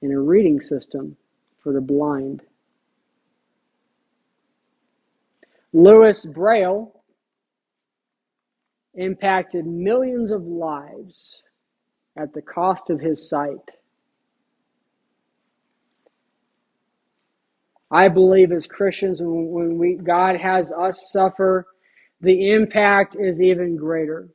in 0.00 0.12
a 0.12 0.20
reading 0.20 0.60
system 0.60 1.16
for 1.62 1.72
the 1.72 1.80
blind. 1.80 2.42
Louis 5.72 6.24
Braille 6.26 6.94
impacted 8.94 9.66
millions 9.66 10.30
of 10.30 10.42
lives 10.42 11.42
at 12.16 12.32
the 12.32 12.42
cost 12.42 12.90
of 12.90 13.00
his 13.00 13.28
sight. 13.28 13.70
I 17.90 18.08
believe 18.08 18.52
as 18.52 18.66
Christians, 18.66 19.20
when 19.22 19.78
we, 19.78 19.96
God 19.96 20.36
has 20.36 20.72
us 20.72 21.10
suffer, 21.10 21.66
the 22.20 22.50
impact 22.50 23.16
is 23.18 23.40
even 23.40 23.76
greater. 23.76 24.28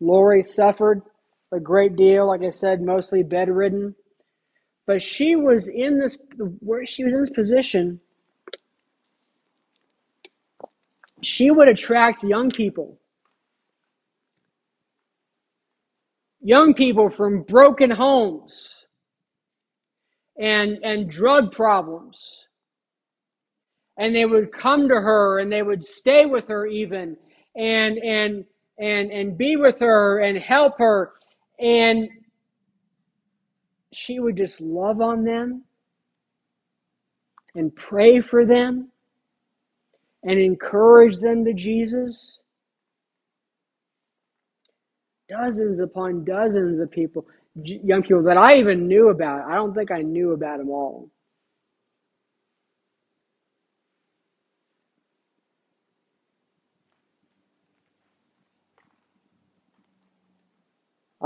Lori 0.00 0.42
suffered 0.42 1.02
a 1.52 1.58
great 1.58 1.96
deal, 1.96 2.28
like 2.28 2.44
I 2.44 2.50
said, 2.50 2.80
mostly 2.80 3.22
bedridden. 3.22 3.94
But 4.86 5.02
she 5.02 5.36
was 5.36 5.68
in 5.68 5.98
this 5.98 6.16
where 6.60 6.86
she 6.86 7.04
was 7.04 7.12
in 7.12 7.20
this 7.20 7.30
position 7.30 8.00
she 11.22 11.50
would 11.50 11.68
attract 11.68 12.22
young 12.22 12.50
people. 12.50 12.98
Young 16.40 16.74
people 16.74 17.10
from 17.10 17.42
broken 17.42 17.90
homes 17.90 18.78
and, 20.38 20.78
and 20.84 21.10
drug 21.10 21.52
problems. 21.52 22.46
And 23.98 24.14
they 24.14 24.24
would 24.24 24.52
come 24.52 24.88
to 24.88 24.94
her 24.94 25.40
and 25.40 25.52
they 25.52 25.62
would 25.62 25.84
stay 25.84 26.24
with 26.24 26.48
her 26.48 26.66
even 26.66 27.16
and, 27.56 27.98
and, 27.98 28.44
and, 28.78 29.10
and 29.10 29.36
be 29.36 29.56
with 29.56 29.80
her 29.80 30.20
and 30.20 30.38
help 30.38 30.78
her. 30.78 31.12
And 31.58 32.08
she 33.92 34.20
would 34.20 34.36
just 34.36 34.60
love 34.60 35.00
on 35.00 35.24
them 35.24 35.64
and 37.54 37.74
pray 37.74 38.20
for 38.20 38.46
them 38.46 38.90
and 40.22 40.38
encourage 40.38 41.18
them 41.18 41.44
to 41.44 41.52
Jesus? 41.52 42.38
Dozens 45.28 45.80
upon 45.80 46.24
dozens 46.24 46.80
of 46.80 46.90
people, 46.90 47.26
young 47.62 48.02
people 48.02 48.22
that 48.24 48.36
I 48.36 48.56
even 48.56 48.86
knew 48.86 49.08
about. 49.08 49.50
I 49.50 49.56
don't 49.56 49.74
think 49.74 49.90
I 49.90 50.02
knew 50.02 50.32
about 50.32 50.58
them 50.58 50.70
all. 50.70 51.10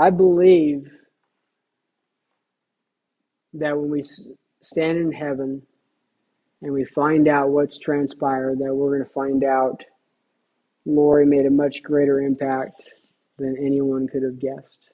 I 0.03 0.09
believe 0.09 0.91
that 3.53 3.77
when 3.77 3.89
we 3.89 4.03
stand 4.59 4.97
in 4.97 5.13
heaven, 5.13 5.61
and 6.61 6.73
we 6.73 6.83
find 6.83 7.29
out 7.29 7.51
what's 7.51 7.77
transpired, 7.77 8.59
that 8.59 8.75
we're 8.75 8.97
going 8.97 9.07
to 9.07 9.13
find 9.13 9.45
out 9.45 9.81
Lori 10.85 11.25
made 11.25 11.45
a 11.45 11.49
much 11.49 11.81
greater 11.81 12.19
impact 12.19 12.83
than 13.39 13.55
anyone 13.57 14.09
could 14.09 14.23
have 14.23 14.39
guessed. 14.39 14.89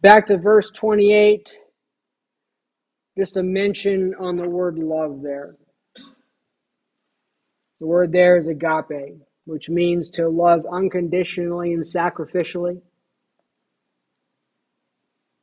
Back 0.00 0.26
to 0.26 0.38
verse 0.38 0.72
28, 0.72 1.52
just 3.16 3.36
a 3.36 3.42
mention 3.42 4.14
on 4.18 4.36
the 4.36 4.48
word 4.48 4.78
love 4.78 5.20
there. 5.22 5.56
The 7.80 7.86
word 7.86 8.12
there 8.12 8.38
is 8.38 8.48
agape, 8.48 9.18
which 9.44 9.68
means 9.68 10.08
to 10.10 10.28
love 10.28 10.64
unconditionally 10.70 11.72
and 11.72 11.84
sacrificially. 11.84 12.80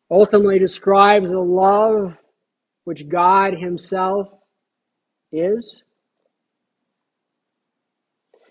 Ultimately 0.09 0.57
describes 0.57 1.29
the 1.29 1.39
love 1.39 2.15
which 2.85 3.07
God 3.07 3.53
Himself 3.53 4.29
is. 5.31 5.83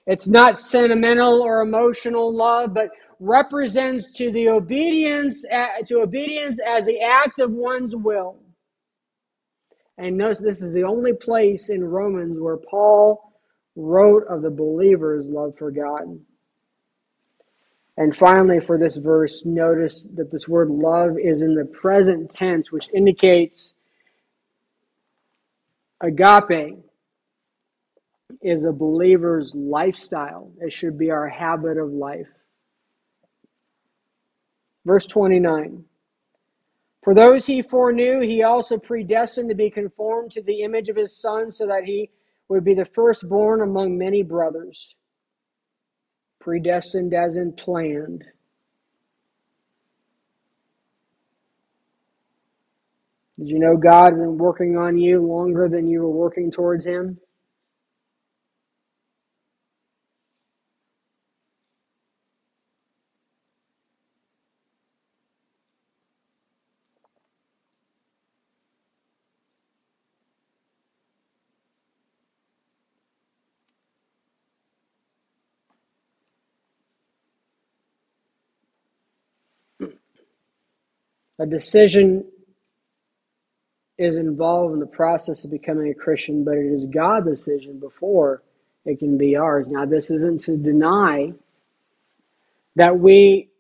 It's 0.07 0.29
not 0.29 0.61
sentimental 0.61 1.43
or 1.43 1.61
emotional 1.61 2.35
love, 2.35 2.73
but 2.73 2.91
represents 3.21 4.11
to 4.13 4.31
the 4.31 4.49
obedience 4.49 5.45
to 5.87 6.01
obedience 6.01 6.61
as 6.67 6.87
the 6.87 7.01
act 7.01 7.41
of 7.41 7.51
one's 7.51 7.97
will. 7.97 8.39
And 9.99 10.17
notice 10.17 10.39
this 10.39 10.63
is 10.63 10.73
the 10.73 10.85
only 10.85 11.13
place 11.13 11.71
in 11.71 11.85
Romans 11.85 12.39
where 12.39 12.57
Paul 12.57 13.33
wrote 13.75 14.25
of 14.29 14.43
the 14.43 14.51
believer's 14.51 15.27
love 15.27 15.55
for 15.59 15.73
God. 15.73 16.21
And 17.97 18.15
finally, 18.15 18.61
for 18.61 18.79
this 18.79 18.97
verse, 18.97 19.45
notice 19.45 20.07
that 20.15 20.31
this 20.31 20.47
word 20.47 20.71
love 20.71 21.19
is 21.19 21.43
in 21.43 21.57
the 21.57 21.65
present 21.65 22.31
tense, 22.31 22.71
which 22.71 22.89
indicates 22.95 23.75
agape 26.01 26.79
is 28.41 28.65
a 28.65 28.73
believer's 28.73 29.53
lifestyle. 29.53 30.53
It 30.61 30.73
should 30.73 30.97
be 30.97 31.11
our 31.11 31.29
habit 31.29 31.77
of 31.77 31.91
life. 31.91 32.29
Verse 34.85 35.07
29 35.07 35.85
For 37.03 37.15
those 37.15 37.47
he 37.47 37.63
foreknew, 37.63 38.21
he 38.21 38.43
also 38.43 38.79
predestined 38.79 39.49
to 39.49 39.55
be 39.55 39.71
conformed 39.71 40.33
to 40.33 40.43
the 40.43 40.63
image 40.63 40.89
of 40.89 40.97
his 40.97 41.17
Son, 41.17 41.51
so 41.51 41.67
that 41.67 41.85
he 41.85 42.11
would 42.49 42.65
be 42.65 42.75
the 42.75 42.85
firstborn 42.85 43.63
among 43.63 43.97
many 43.97 44.23
brothers, 44.23 44.95
predestined 46.41 47.15
as 47.15 47.37
in 47.37 47.53
planned. 47.53 48.25
Did 53.39 53.51
you 53.51 53.61
know 53.61 53.77
God 53.77 54.13
had 54.13 54.17
been 54.17 54.37
working 54.37 54.77
on 54.77 54.99
you 54.99 55.25
longer 55.25 55.69
than 55.69 55.87
you 55.87 56.01
were 56.01 56.11
working 56.11 56.51
towards 56.51 56.85
Him? 56.85 57.19
A 81.39 81.47
decision 81.47 82.25
is 83.97 84.15
involved 84.15 84.75
in 84.75 84.81
the 84.81 84.87
process 84.87 85.45
of 85.45 85.51
becoming 85.51 85.91
a 85.91 85.95
Christian, 85.95 86.45
but 86.45 86.57
it 86.57 86.67
is 86.67 86.87
God's 86.87 87.29
decision 87.29 87.79
before 87.81 88.43
it 88.85 88.99
can 88.99 89.19
be 89.19 89.37
ours. 89.37 89.69
Now, 89.69 89.85
this 89.85 90.11
isn't 90.11 90.41
to 90.43 90.57
deny 90.57 91.33
that 92.77 92.99
we, 92.99 93.51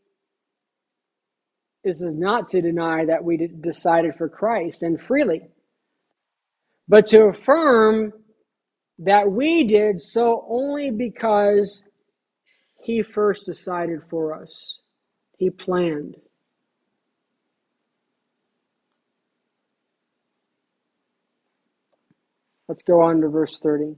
this 1.85 2.01
is 2.01 2.15
not 2.15 2.49
to 2.49 2.63
deny 2.63 3.05
that 3.05 3.25
we 3.25 3.37
decided 3.37 4.15
for 4.17 4.29
Christ 4.29 4.83
and 4.83 5.01
freely, 5.01 5.43
but 6.89 7.07
to 7.09 7.25
affirm 7.25 8.13
that 9.01 9.31
we 9.31 9.65
did 9.65 10.01
so 10.01 10.47
only 10.49 10.91
because 10.91 11.83
He 12.81 13.03
first 13.03 13.45
decided 13.47 14.01
for 14.09 14.35
us. 14.41 14.79
He 15.37 15.51
planned. 15.51 16.17
Let's 22.69 22.83
go 22.83 23.01
on 23.01 23.23
to 23.23 23.29
verse 23.29 23.59
30. 23.61 23.97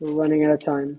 We're 0.00 0.12
running 0.12 0.44
out 0.44 0.52
of 0.54 0.64
time. 0.64 0.98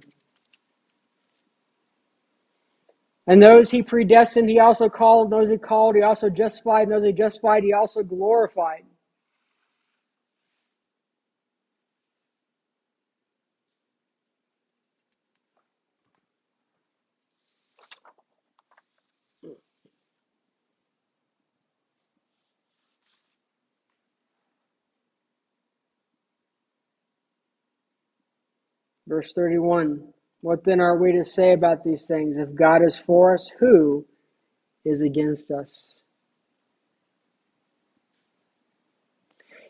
And 3.27 3.43
those 3.43 3.71
he 3.71 3.81
predestined, 3.83 4.49
he 4.49 4.59
also 4.59 4.87
called. 4.87 5.31
Those 5.31 5.49
he 5.49 5.57
called, 5.57 5.95
he 5.95 6.01
also 6.01 6.29
justified. 6.29 6.83
And 6.83 6.93
those 6.93 7.03
he 7.03 7.11
justified, 7.11 7.63
he 7.63 7.73
also 7.73 8.03
glorified. 8.03 8.85
Verse 29.07 29.33
31 29.33 30.13
What 30.41 30.63
then 30.63 30.79
are 30.79 30.97
we 30.97 31.11
to 31.13 31.25
say 31.25 31.53
about 31.53 31.83
these 31.83 32.05
things? 32.07 32.35
If 32.37 32.55
God 32.55 32.83
is 32.83 32.97
for 32.97 33.33
us, 33.33 33.49
who 33.59 34.05
is 34.83 35.01
against 35.01 35.51
us? 35.51 35.99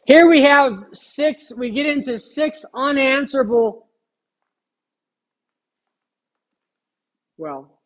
Here 0.05 0.29
we 0.29 0.43
have 0.43 0.85
six, 0.93 1.51
we 1.55 1.71
get 1.71 1.87
into 1.87 2.19
six 2.19 2.63
unanswerable, 2.75 3.87
well, 7.37 7.79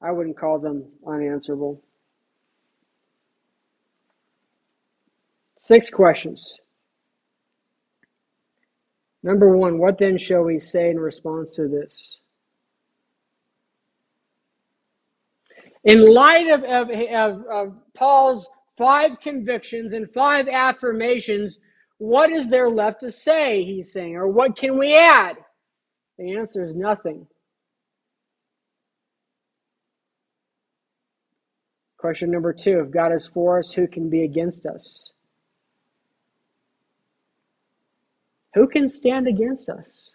I 0.00 0.12
wouldn't 0.12 0.38
call 0.38 0.60
them 0.60 0.84
unanswerable. 1.06 1.82
Six 5.58 5.90
questions. 5.90 6.56
Number 9.22 9.56
one, 9.56 9.78
what 9.78 9.98
then 9.98 10.18
shall 10.18 10.42
we 10.42 10.58
say 10.58 10.90
in 10.90 10.98
response 10.98 11.52
to 11.52 11.68
this? 11.68 12.18
In 15.84 16.12
light 16.12 16.48
of, 16.48 16.62
of, 16.64 16.90
of, 16.90 17.46
of, 17.46 17.74
Paul's 17.94 18.48
five 18.76 19.18
convictions 19.20 19.92
and 19.92 20.12
five 20.12 20.48
affirmations, 20.48 21.58
what 21.98 22.30
is 22.30 22.48
there 22.48 22.70
left 22.70 23.00
to 23.00 23.10
say, 23.10 23.62
he's 23.62 23.92
saying, 23.92 24.16
or 24.16 24.28
what 24.28 24.56
can 24.56 24.78
we 24.78 24.96
add? 24.96 25.36
The 26.18 26.36
answer 26.36 26.64
is 26.64 26.74
nothing. 26.74 27.26
Question 31.98 32.30
number 32.32 32.52
two 32.52 32.80
If 32.80 32.90
God 32.90 33.12
is 33.12 33.28
for 33.28 33.58
us, 33.60 33.72
who 33.72 33.86
can 33.86 34.10
be 34.10 34.24
against 34.24 34.66
us? 34.66 35.11
Who 38.54 38.66
can 38.68 38.88
stand 38.88 39.26
against 39.26 39.68
us 39.68 40.10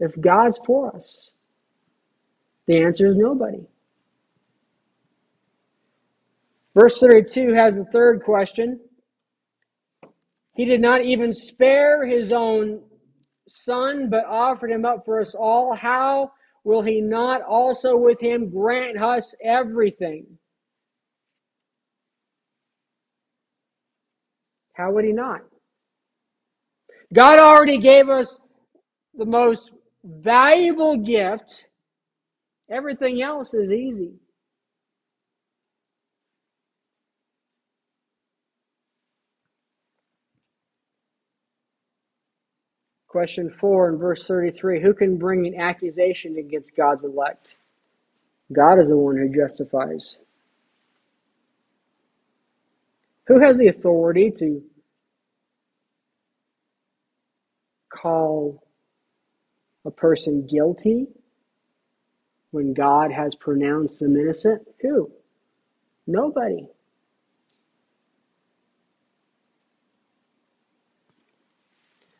if 0.00 0.18
God's 0.20 0.58
for 0.64 0.94
us? 0.94 1.30
The 2.66 2.82
answer 2.82 3.06
is 3.06 3.16
nobody. 3.16 3.66
Verse 6.74 6.98
32 6.98 7.54
has 7.54 7.78
a 7.78 7.84
third 7.84 8.22
question. 8.22 8.80
He 10.54 10.64
did 10.64 10.80
not 10.80 11.02
even 11.02 11.32
spare 11.32 12.06
his 12.06 12.32
own 12.32 12.82
son, 13.46 14.08
but 14.10 14.24
offered 14.26 14.70
him 14.70 14.84
up 14.84 15.04
for 15.04 15.20
us 15.20 15.34
all. 15.34 15.74
How 15.74 16.32
will 16.64 16.82
he 16.82 17.00
not 17.00 17.42
also 17.42 17.96
with 17.96 18.20
him 18.20 18.50
grant 18.50 19.00
us 19.00 19.34
everything? 19.42 20.38
How 24.74 24.92
would 24.92 25.04
he 25.04 25.12
not? 25.12 25.42
God 27.12 27.38
already 27.38 27.78
gave 27.78 28.08
us 28.08 28.40
the 29.16 29.24
most 29.24 29.70
valuable 30.04 30.96
gift. 30.96 31.64
Everything 32.70 33.22
else 33.22 33.54
is 33.54 33.70
easy. 33.70 34.14
Question 43.08 43.48
4 43.48 43.90
in 43.90 43.98
verse 43.98 44.26
33 44.26 44.82
Who 44.82 44.92
can 44.92 45.16
bring 45.16 45.46
an 45.46 45.58
accusation 45.58 46.36
against 46.36 46.76
God's 46.76 47.04
elect? 47.04 47.54
God 48.52 48.78
is 48.78 48.88
the 48.88 48.96
one 48.96 49.16
who 49.16 49.34
justifies. 49.34 50.18
Who 53.26 53.40
has 53.40 53.58
the 53.58 53.68
authority 53.68 54.30
to 54.36 54.62
call 57.96 58.62
a 59.84 59.90
person 59.90 60.46
guilty 60.46 61.06
when 62.50 62.74
God 62.74 63.12
has 63.12 63.34
pronounced 63.34 64.00
them 64.00 64.16
innocent? 64.16 64.62
Who? 64.82 65.10
Nobody. 66.06 66.68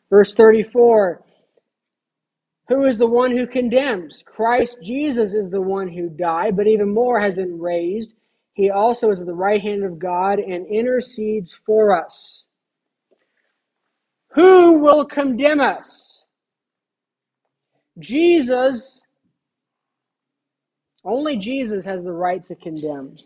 Verse 0.09 0.35
34 0.35 1.23
Who 2.69 2.85
is 2.85 2.97
the 2.97 3.07
one 3.07 3.35
who 3.35 3.47
condemns? 3.47 4.23
Christ 4.25 4.79
Jesus 4.83 5.33
is 5.33 5.49
the 5.49 5.61
one 5.61 5.89
who 5.89 6.09
died, 6.09 6.55
but 6.55 6.67
even 6.67 6.93
more 6.93 7.19
has 7.21 7.35
been 7.35 7.59
raised. 7.59 8.13
He 8.53 8.69
also 8.69 9.11
is 9.11 9.21
at 9.21 9.27
the 9.27 9.33
right 9.33 9.61
hand 9.61 9.83
of 9.85 9.99
God 9.99 10.39
and 10.39 10.65
intercedes 10.67 11.53
for 11.65 11.95
us. 11.95 12.45
Who 14.31 14.79
will 14.79 15.05
condemn 15.05 15.59
us? 15.59 16.23
Jesus, 17.99 19.01
only 21.03 21.37
Jesus 21.37 21.85
has 21.85 22.03
the 22.03 22.11
right 22.11 22.43
to 22.43 22.55
condemn. 22.55 23.17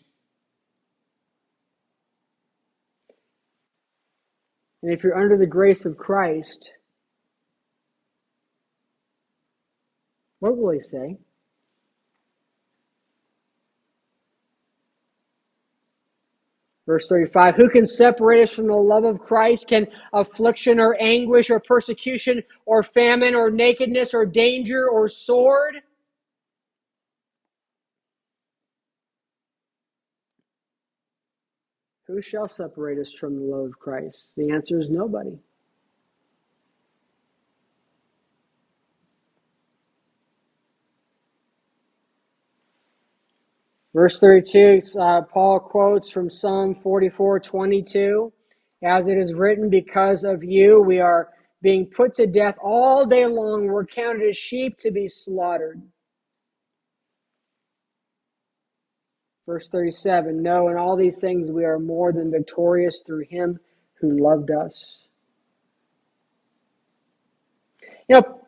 And 4.81 4.91
if 4.91 5.03
you're 5.03 5.17
under 5.17 5.37
the 5.37 5.45
grace 5.45 5.85
of 5.85 5.97
Christ, 5.97 6.71
what 10.39 10.57
will 10.57 10.71
he 10.71 10.81
say? 10.81 11.17
Verse 16.91 17.07
35 17.07 17.55
Who 17.55 17.69
can 17.69 17.85
separate 17.85 18.43
us 18.43 18.51
from 18.51 18.67
the 18.67 18.75
love 18.75 19.05
of 19.05 19.21
Christ? 19.21 19.69
Can 19.69 19.87
affliction 20.11 20.77
or 20.77 20.97
anguish 20.99 21.49
or 21.49 21.57
persecution 21.57 22.43
or 22.65 22.83
famine 22.83 23.33
or 23.33 23.49
nakedness 23.49 24.13
or 24.13 24.25
danger 24.25 24.89
or 24.89 25.07
sword? 25.07 25.75
Who 32.07 32.21
shall 32.21 32.49
separate 32.49 32.99
us 32.99 33.13
from 33.13 33.37
the 33.37 33.45
love 33.45 33.67
of 33.67 33.79
Christ? 33.79 34.33
The 34.35 34.51
answer 34.51 34.77
is 34.77 34.89
nobody. 34.89 35.39
Verse 43.93 44.19
32, 44.19 44.81
uh, 44.99 45.21
Paul 45.23 45.59
quotes 45.59 46.09
from 46.09 46.29
Psalm 46.29 46.75
44 46.75 47.39
22. 47.39 48.31
As 48.83 49.07
it 49.07 49.17
is 49.17 49.33
written, 49.33 49.69
because 49.69 50.23
of 50.23 50.43
you, 50.43 50.81
we 50.81 50.99
are 50.99 51.29
being 51.61 51.85
put 51.85 52.15
to 52.15 52.25
death 52.25 52.55
all 52.63 53.05
day 53.05 53.25
long. 53.25 53.67
We're 53.67 53.85
counted 53.85 54.27
as 54.27 54.37
sheep 54.37 54.77
to 54.79 54.91
be 54.91 55.07
slaughtered. 55.07 55.81
Verse 59.45 59.67
37 59.69 60.41
No, 60.41 60.69
in 60.69 60.77
all 60.77 60.95
these 60.95 61.19
things 61.19 61.51
we 61.51 61.65
are 61.65 61.77
more 61.79 62.13
than 62.13 62.31
victorious 62.31 63.03
through 63.05 63.25
him 63.29 63.59
who 63.99 64.23
loved 64.23 64.49
us. 64.51 65.07
You 68.07 68.15
know, 68.15 68.41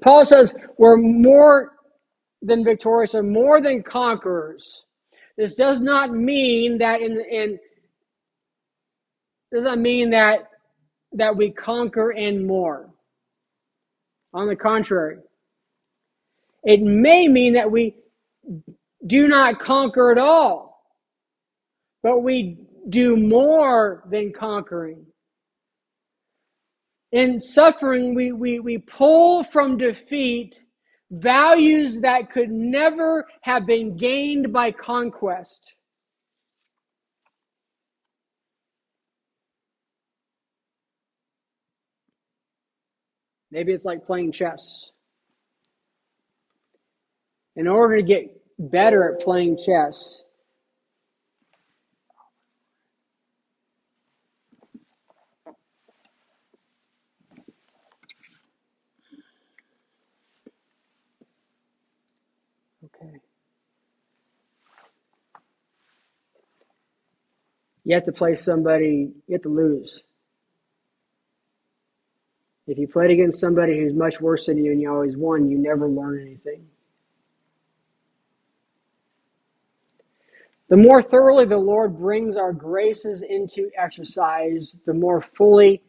Paul 0.00 0.24
says 0.24 0.54
we're 0.78 0.96
more 0.96 1.72
than 2.42 2.64
victorious 2.64 3.14
or 3.14 3.22
more 3.22 3.60
than 3.60 3.82
conquerors. 3.82 4.84
This 5.36 5.54
does 5.54 5.80
not 5.80 6.10
mean 6.10 6.78
that 6.78 7.00
in 7.00 7.20
in 7.30 7.58
does 9.52 9.64
not 9.64 9.78
mean 9.78 10.10
that 10.10 10.48
that 11.12 11.36
we 11.36 11.50
conquer 11.50 12.10
and 12.10 12.46
more. 12.46 12.88
On 14.34 14.48
the 14.48 14.56
contrary, 14.56 15.18
it 16.64 16.80
may 16.80 17.28
mean 17.28 17.54
that 17.54 17.70
we 17.70 17.96
do 19.06 19.28
not 19.28 19.58
conquer 19.58 20.10
at 20.10 20.18
all, 20.18 20.82
but 22.02 22.22
we 22.22 22.58
do 22.88 23.16
more 23.16 24.04
than 24.10 24.32
conquering. 24.32 25.06
In 27.12 27.40
suffering, 27.40 28.14
we, 28.14 28.32
we, 28.32 28.58
we 28.60 28.78
pull 28.78 29.44
from 29.44 29.76
defeat 29.76 30.58
values 31.12 32.00
that 32.00 32.30
could 32.30 32.50
never 32.50 33.26
have 33.42 33.66
been 33.66 33.96
gained 33.96 34.52
by 34.52 34.72
conquest. 34.72 35.74
Maybe 43.50 43.72
it's 43.72 43.84
like 43.84 44.06
playing 44.06 44.32
chess. 44.32 44.90
In 47.54 47.68
order 47.68 47.98
to 47.98 48.02
get 48.02 48.34
better 48.58 49.12
at 49.12 49.20
playing 49.20 49.58
chess, 49.58 50.22
You 67.84 67.94
have 67.94 68.04
to 68.04 68.12
play 68.12 68.36
somebody, 68.36 69.12
you 69.26 69.32
have 69.32 69.42
to 69.42 69.48
lose. 69.48 70.02
If 72.66 72.78
you 72.78 72.86
played 72.86 73.10
against 73.10 73.40
somebody 73.40 73.78
who's 73.78 73.92
much 73.92 74.20
worse 74.20 74.46
than 74.46 74.62
you 74.64 74.70
and 74.70 74.80
you 74.80 74.90
always 74.90 75.16
won, 75.16 75.50
you 75.50 75.58
never 75.58 75.88
learn 75.88 76.20
anything. 76.20 76.66
The 80.68 80.76
more 80.76 81.02
thoroughly 81.02 81.44
the 81.44 81.58
Lord 81.58 81.98
brings 81.98 82.36
our 82.36 82.52
graces 82.52 83.22
into 83.22 83.70
exercise, 83.76 84.76
the 84.86 84.94
more 84.94 85.20
fully 85.20 85.82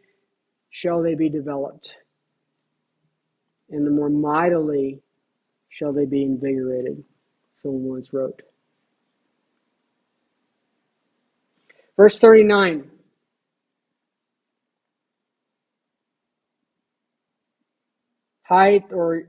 shall 0.72 1.02
they 1.02 1.16
be 1.16 1.30
developed, 1.30 1.96
and 3.70 3.86
the 3.86 3.92
more 3.92 4.10
mightily 4.10 5.00
shall 5.70 5.94
they 5.94 6.06
be 6.06 6.24
invigorated. 6.24 7.04
Someone 7.62 7.84
once 7.84 8.12
wrote. 8.12 8.42
Verse 11.98 12.20
39. 12.20 12.90
height 18.44 18.84
or 18.92 19.24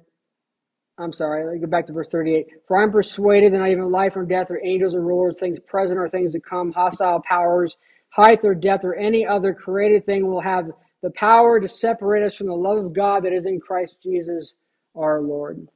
I'm 0.97 1.13
sorry, 1.13 1.45
let 1.45 1.55
me 1.55 1.61
go 1.61 1.67
back 1.67 1.87
to 1.87 1.93
verse 1.93 2.07
38. 2.09 2.47
For 2.69 2.81
I'm 2.81 2.93
persuaded 2.93 3.53
that 3.53 3.59
not 3.59 3.71
even 3.71 3.91
life 3.91 4.15
or 4.17 4.25
death 4.25 4.49
or 4.49 4.61
angels 4.65 4.95
or 4.95 5.01
rulers, 5.01 5.41
things 5.41 5.59
present 5.59 5.99
or 5.99 6.09
things 6.09 6.33
to 6.33 6.41
come, 6.41 6.71
hostile 6.71 7.21
powers, 7.27 7.77
height 8.11 8.45
or 8.45 8.55
depth 8.55 8.85
or 8.85 8.95
any 8.95 9.27
other 9.27 9.55
created 9.55 10.07
thing 10.07 10.29
will 10.29 10.41
have 10.41 10.71
the 11.03 11.11
power 11.11 11.59
to 11.59 11.67
separate 11.67 12.25
us 12.25 12.37
from 12.37 12.47
the 12.47 12.55
love 12.55 12.79
of 12.79 12.93
God 12.93 13.25
that 13.25 13.33
is 13.33 13.47
in 13.47 13.59
Christ 13.61 13.99
Jesus 14.03 14.55
our 14.95 15.21
Lord. 15.21 15.67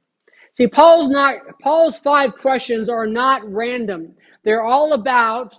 See, 0.53 0.67
Paul's 0.67 1.09
not 1.09 1.59
Paul's 1.61 1.99
five 1.99 2.35
questions 2.37 2.87
are 2.87 3.05
not 3.05 3.41
random. 3.45 4.13
They're 4.45 4.63
all 4.63 4.93
about 4.93 5.53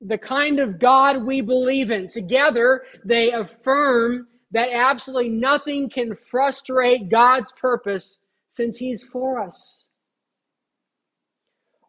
the 0.00 0.18
kind 0.18 0.58
of 0.58 0.78
God 0.78 1.24
we 1.24 1.40
believe 1.40 1.90
in. 1.90 2.08
Together, 2.08 2.82
they 3.04 3.32
affirm 3.32 4.28
that 4.52 4.70
absolutely 4.72 5.30
nothing 5.30 5.88
can 5.88 6.14
frustrate 6.14 7.10
God's 7.10 7.52
purpose 7.52 8.20
since 8.48 8.78
He's 8.78 9.04
for 9.04 9.40
us, 9.40 9.84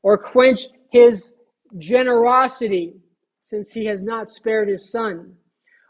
or 0.04 0.18
quench 0.18 0.62
His 0.92 1.34
generosity 1.78 2.96
since 3.46 3.72
He 3.72 3.86
has 3.86 4.02
not 4.02 4.30
spared 4.30 4.70
His 4.70 4.92
Son, 4.92 5.34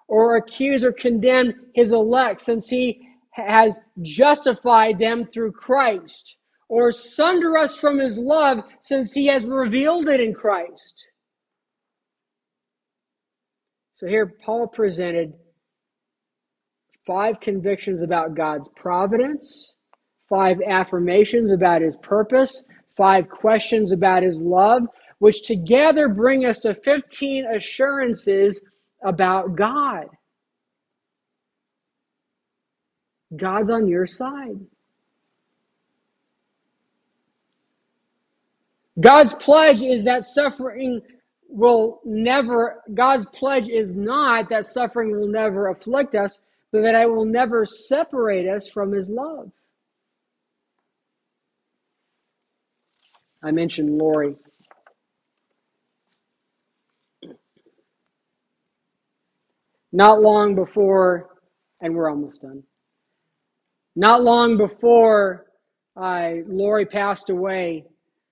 or 0.07 0.35
accuse 0.37 0.83
or 0.83 0.91
condemn 0.91 1.53
His 1.73 1.91
elect 1.91 2.41
since 2.41 2.67
He 2.67 3.07
has 3.31 3.79
justified 4.01 4.99
them 4.99 5.25
through 5.25 5.51
Christ, 5.51 6.35
or 6.69 6.91
sunder 6.91 7.57
us 7.57 7.79
from 7.79 7.99
His 7.99 8.17
love 8.17 8.59
since 8.81 9.13
He 9.13 9.27
has 9.27 9.45
revealed 9.45 10.09
it 10.09 10.19
in 10.19 10.33
Christ. 10.33 11.05
So 13.97 14.05
here, 14.05 14.27
Paul 14.27 14.67
presented 14.67 15.33
five 17.07 17.39
convictions 17.39 18.03
about 18.03 18.35
God's 18.35 18.69
providence, 18.75 19.73
five 20.29 20.61
affirmations 20.61 21.51
about 21.51 21.81
his 21.81 21.97
purpose, 21.97 22.63
five 22.95 23.27
questions 23.27 23.91
about 23.91 24.21
his 24.21 24.39
love, 24.39 24.83
which 25.17 25.41
together 25.47 26.09
bring 26.09 26.45
us 26.45 26.59
to 26.59 26.75
15 26.75 27.47
assurances 27.47 28.61
about 29.03 29.55
God. 29.55 30.05
God's 33.35 33.71
on 33.71 33.87
your 33.87 34.05
side. 34.05 34.59
God's 38.99 39.33
pledge 39.33 39.81
is 39.81 40.03
that 40.03 40.23
suffering 40.23 41.01
will 41.49 42.01
never, 42.05 42.83
God's 42.93 43.25
pledge 43.27 43.69
is 43.69 43.93
not 43.93 44.49
that 44.49 44.65
suffering 44.65 45.11
will 45.11 45.27
never 45.27 45.67
afflict 45.69 46.15
us, 46.15 46.41
but 46.71 46.81
that 46.81 46.95
I 46.95 47.05
will 47.05 47.25
never 47.25 47.65
separate 47.65 48.47
us 48.47 48.69
from 48.69 48.91
his 48.91 49.09
love. 49.09 49.51
I 53.43 53.51
mentioned 53.51 53.97
Lori. 53.97 54.35
Not 59.91 60.21
long 60.21 60.55
before, 60.55 61.29
and 61.79 61.95
we're 61.95 62.09
almost 62.09 62.41
done. 62.41 62.63
Not 63.95 64.21
long 64.21 64.57
before 64.57 65.45
uh, 65.95 66.31
Lori 66.45 66.85
passed 66.85 67.29
away, 67.29 67.85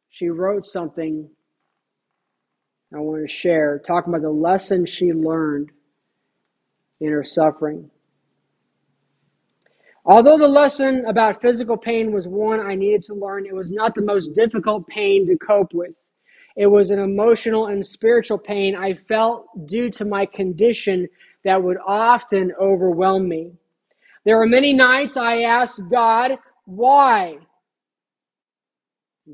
she 0.09 0.27
wrote 0.29 0.67
something 0.67 1.29
I 2.95 2.99
want 2.99 3.27
to 3.27 3.33
share, 3.33 3.81
talking 3.85 4.13
about 4.13 4.21
the 4.21 4.29
lesson 4.29 4.85
she 4.85 5.11
learned 5.11 5.71
in 7.01 7.11
her 7.11 7.23
suffering. 7.23 7.91
Although 10.05 10.37
the 10.37 10.47
lesson 10.47 11.03
about 11.05 11.41
physical 11.41 11.77
pain 11.77 12.11
was 12.13 12.27
one 12.27 12.59
I 12.59 12.75
needed 12.75 13.01
to 13.03 13.15
learn, 13.15 13.45
it 13.45 13.55
was 13.55 13.71
not 13.71 13.95
the 13.95 14.03
most 14.03 14.35
difficult 14.35 14.87
pain 14.87 15.27
to 15.27 15.37
cope 15.37 15.73
with. 15.73 15.93
It 16.55 16.67
was 16.67 16.89
an 16.89 16.99
emotional 16.99 17.65
and 17.67 17.85
spiritual 17.85 18.37
pain 18.37 18.75
I 18.75 18.93
felt 18.93 19.47
due 19.67 19.89
to 19.91 20.05
my 20.05 20.25
condition 20.25 21.07
that 21.43 21.61
would 21.61 21.77
often 21.85 22.53
overwhelm 22.59 23.27
me. 23.27 23.53
There 24.23 24.37
were 24.37 24.47
many 24.47 24.73
nights 24.73 25.17
I 25.17 25.41
asked 25.41 25.81
God, 25.91 26.37
why? 26.65 27.39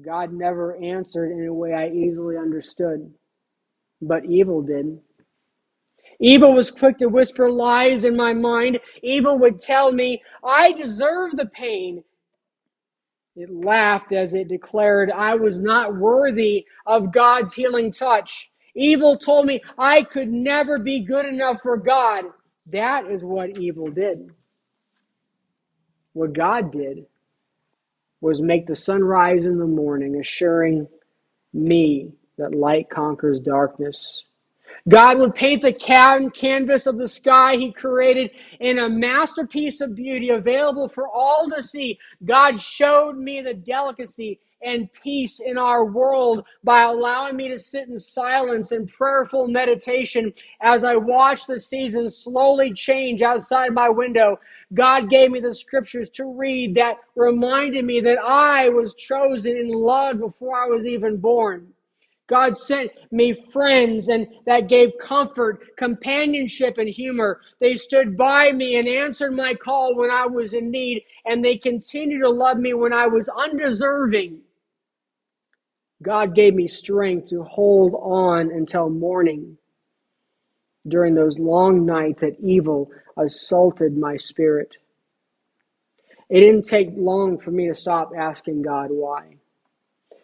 God 0.04 0.34
never 0.34 0.76
answered 0.82 1.32
in 1.32 1.46
a 1.46 1.54
way 1.54 1.74
I 1.74 1.90
easily 1.90 2.38
understood, 2.38 3.14
but 4.02 4.26
evil 4.26 4.62
did. 4.62 5.00
Evil 6.20 6.54
was 6.54 6.72
quick 6.72 6.98
to 7.00 7.08
whisper 7.08 7.50
lies 7.50 8.04
in 8.06 8.16
my 8.16 8.34
mind. 8.34 8.80
Evil 9.02 9.40
would 9.40 9.60
tell 9.60 9.92
me, 9.92 10.22
I 10.44 10.72
deserve 10.74 11.32
the 11.36 11.48
pain. 11.48 12.04
It 13.36 13.52
laughed 13.52 14.12
as 14.12 14.34
it 14.34 14.48
declared 14.50 15.12
I 15.12 15.36
was 15.36 15.60
not 15.60 15.96
worthy 15.96 16.66
of 16.86 17.14
God's 17.14 17.54
healing 17.54 17.92
touch. 17.92 18.52
Evil 18.76 19.18
told 19.18 19.46
me 19.46 19.62
I 19.78 20.04
could 20.04 20.30
never 20.32 20.78
be 20.80 21.00
good 21.00 21.26
enough 21.26 21.62
for 21.64 21.78
God. 21.78 22.26
That 22.68 23.10
is 23.10 23.24
what 23.24 23.58
evil 23.58 23.88
did. 23.90 24.32
What 26.14 26.34
God 26.34 26.72
did 26.72 27.06
was 28.22 28.42
make 28.42 28.68
the 28.68 28.76
sun 28.76 29.04
rise 29.04 29.46
in 29.46 29.58
the 29.60 29.66
morning, 29.66 30.16
assuring 30.20 30.88
me 31.54 32.12
that 32.38 32.56
light 32.56 32.90
conquers 32.90 33.40
darkness. 33.40 34.24
God 34.90 35.20
would 35.20 35.36
paint 35.36 35.62
the 35.62 35.74
canvas 35.74 36.88
of 36.88 36.98
the 36.98 37.08
sky 37.08 37.56
he 37.56 37.72
created 37.72 38.32
in 38.60 38.80
a 38.80 38.90
masterpiece 38.90 39.80
of 39.80 39.96
beauty 39.96 40.30
available 40.30 40.88
for 40.88 41.08
all 41.08 41.50
to 41.50 41.62
see. 41.62 42.00
God 42.26 42.60
showed 42.60 43.18
me 43.18 43.42
the 43.42 43.54
delicacy 43.54 44.40
and 44.64 44.92
peace 44.94 45.40
in 45.40 45.58
our 45.58 45.86
world 45.86 46.46
by 46.64 46.82
allowing 46.82 47.36
me 47.36 47.48
to 47.50 47.58
sit 47.58 47.88
in 47.88 47.98
silence 47.98 48.72
and 48.72 48.88
prayerful 48.88 49.48
meditation 49.48 50.34
as 50.62 50.84
I 50.84 50.96
watched 50.96 51.48
the 51.48 51.60
seasons 51.60 52.18
slowly 52.18 52.74
change 52.74 53.22
outside 53.22 53.74
my 53.74 53.90
window. 53.90 54.40
God 54.74 55.10
gave 55.10 55.32
me 55.32 55.40
the 55.40 55.54
scriptures 55.54 56.10
to 56.12 56.26
read 56.26 56.76
that 56.76 56.98
reminded 57.16 57.86
me 57.86 58.02
that 58.02 58.20
I 58.20 58.70
was 58.70 58.96
chosen 58.96 59.58
and 59.58 59.72
loved 59.72 60.20
before 60.20 60.64
I 60.64 60.68
was 60.68 60.86
even 60.86 61.18
born. 61.18 61.71
God 62.32 62.58
sent 62.58 62.92
me 63.12 63.46
friends 63.52 64.08
and 64.08 64.26
that 64.48 64.70
gave 64.70 64.92
comfort, 65.02 65.76
companionship, 65.78 66.78
and 66.80 66.90
humor. 66.90 67.42
They 67.60 67.76
stood 67.76 68.18
by 68.18 68.54
me 68.54 68.78
and 68.78 68.88
answered 68.88 69.34
my 69.34 69.54
call 69.54 69.96
when 69.98 70.10
I 70.12 70.28
was 70.28 70.54
in 70.54 70.72
need, 70.72 71.04
and 71.26 71.44
they 71.44 71.58
continued 71.58 72.22
to 72.22 72.30
love 72.30 72.58
me 72.58 72.74
when 72.74 72.94
I 72.94 73.08
was 73.08 73.30
undeserving. 73.30 74.40
God 76.02 76.34
gave 76.34 76.56
me 76.56 76.70
strength 76.70 77.30
to 77.32 77.44
hold 77.44 77.96
on 77.96 78.52
until 78.52 78.90
morning 78.90 79.58
during 80.88 81.16
those 81.16 81.38
long 81.38 81.86
nights 81.86 82.22
that 82.22 82.40
evil 82.40 82.92
assaulted 83.18 83.98
my 83.98 84.18
spirit. 84.18 84.78
it 86.30 86.40
didn't 86.40 86.64
take 86.66 86.90
long 86.96 87.38
for 87.38 87.52
me 87.52 87.68
to 87.68 87.76
stop 87.76 88.14
asking 88.18 88.62
God 88.62 88.90
why. 88.92 89.38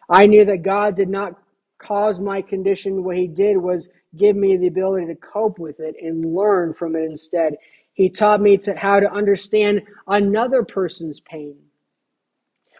I 0.10 0.26
knew 0.28 0.46
that 0.46 0.64
God 0.64 0.96
did 0.96 1.10
not 1.10 1.36
cause 1.78 2.20
my 2.20 2.42
condition. 2.42 3.04
What 3.04 3.18
He 3.18 3.28
did 3.28 3.58
was 3.58 3.90
give 4.16 4.36
me 4.36 4.58
the 4.58 4.68
ability 4.68 5.08
to 5.08 5.16
cope 5.16 5.60
with 5.60 5.80
it 5.80 5.96
and 6.02 6.36
learn 6.36 6.74
from 6.74 6.96
it 6.96 7.04
instead. 7.04 7.56
He 7.94 8.10
taught 8.10 8.42
me 8.42 8.58
to 8.58 8.76
how 8.76 9.00
to 9.00 9.12
understand 9.12 9.82
another 10.08 10.64
person's 10.64 11.20
pain. 11.20 11.56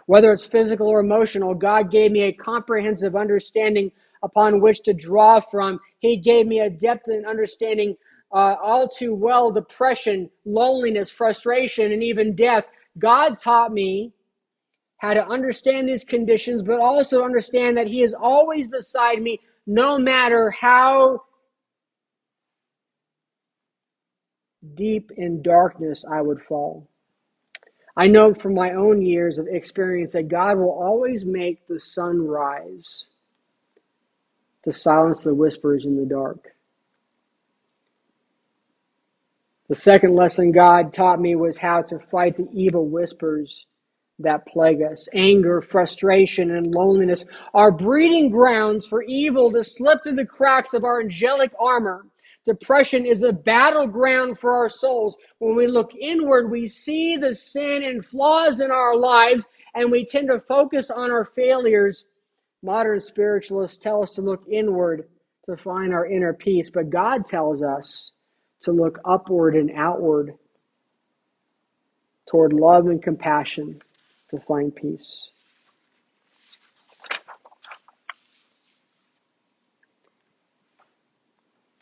Whether 0.06 0.32
it's 0.32 0.46
physical 0.46 0.88
or 0.88 1.00
emotional, 1.00 1.54
God 1.54 1.92
gave 1.92 2.12
me 2.12 2.22
a 2.24 2.32
comprehensive 2.32 3.16
understanding 3.16 3.92
upon 4.24 4.62
which 4.62 4.82
to 4.84 4.94
draw 4.94 5.40
from. 5.40 5.80
He 6.00 6.18
gave 6.18 6.48
me 6.48 6.60
a 6.60 6.70
depth 6.70 7.08
and 7.08 7.26
understanding 7.26 7.98
uh, 8.32 8.56
all 8.62 8.88
too 8.88 9.14
well 9.14 9.52
depression, 9.52 10.30
loneliness, 10.46 11.10
frustration, 11.10 11.92
and 11.92 12.04
even 12.04 12.36
death. 12.36 12.70
God 12.98 13.38
taught 13.38 13.74
me 13.74 14.14
how 14.98 15.14
to 15.14 15.26
understand 15.28 15.88
these 15.88 16.04
conditions, 16.04 16.62
but 16.62 16.80
also 16.80 17.24
understand 17.24 17.78
that 17.78 17.88
He 17.88 18.04
is 18.04 18.14
always 18.14 18.68
beside 18.68 19.22
me 19.22 19.40
no 19.66 20.00
matter 20.00 20.52
how 20.52 21.24
deep 24.74 25.12
in 25.16 25.42
darkness 25.42 26.06
I 26.10 26.22
would 26.22 26.42
fall. 26.42 26.88
I 27.96 28.08
know 28.08 28.34
from 28.34 28.54
my 28.54 28.74
own 28.74 29.02
years 29.02 29.40
of 29.40 29.48
experience 29.48 30.14
that 30.14 30.28
God 30.28 30.58
will 30.58 30.72
always 30.72 31.26
make 31.26 31.68
the 31.68 31.80
sun 31.80 32.28
rise 32.28 33.06
to 34.64 34.72
silence 34.72 35.24
the 35.24 35.34
whispers 35.34 35.86
in 35.86 35.98
the 35.98 36.06
dark. 36.06 36.54
The 39.68 39.76
second 39.76 40.16
lesson 40.16 40.52
God 40.52 40.94
taught 40.94 41.20
me 41.20 41.36
was 41.36 41.58
how 41.58 41.82
to 41.84 42.00
fight 42.00 42.38
the 42.38 42.48
evil 42.54 42.88
whispers 42.88 43.66
that 44.20 44.46
plague 44.48 44.82
us. 44.82 45.08
Anger, 45.14 45.62
frustration, 45.62 46.52
and 46.52 46.74
loneliness 46.74 47.26
are 47.54 47.72
breeding 47.72 48.30
grounds 48.30 48.88
for 48.88 49.04
evil 49.04 49.52
to 49.52 49.64
slip 49.64 50.04
through 50.04 50.16
the 50.16 50.26
cracks 50.26 50.74
of 50.74 50.84
our 50.84 51.02
angelic 51.02 51.52
armor. 51.60 52.06
Depression 52.46 53.06
is 53.06 53.24
a 53.24 53.34
battleground 53.34 54.40
for 54.40 54.56
our 54.56 54.70
souls. 54.70 55.18
When 55.40 55.56
we 55.56 55.68
look 55.68 55.92
inward, 55.96 56.50
we 56.50 56.68
see 56.68 57.18
the 57.18 57.36
sin 57.36 57.84
and 57.84 58.06
flaws 58.06 58.60
in 58.60 58.72
our 58.72 58.96
lives, 58.96 59.46
and 59.76 59.92
we 59.92 60.06
tend 60.06 60.30
to 60.30 60.40
focus 60.40 60.90
on 60.90 61.12
our 61.12 61.26
failures. 61.26 62.06
Modern 62.64 63.00
spiritualists 63.00 63.78
tell 63.78 64.02
us 64.02 64.10
to 64.12 64.22
look 64.22 64.44
inward 64.50 65.08
to 65.46 65.58
find 65.58 65.94
our 65.94 66.08
inner 66.08 66.34
peace, 66.34 66.72
but 66.72 66.90
God 66.90 67.26
tells 67.26 67.62
us 67.62 68.12
to 68.62 68.72
look 68.72 69.00
upward 69.06 69.56
and 69.56 69.72
outward 69.76 70.34
toward 72.28 72.52
love 72.54 72.88
and 72.88 73.02
compassion 73.02 73.80
to 74.30 74.40
find 74.40 74.76
peace. 74.76 75.30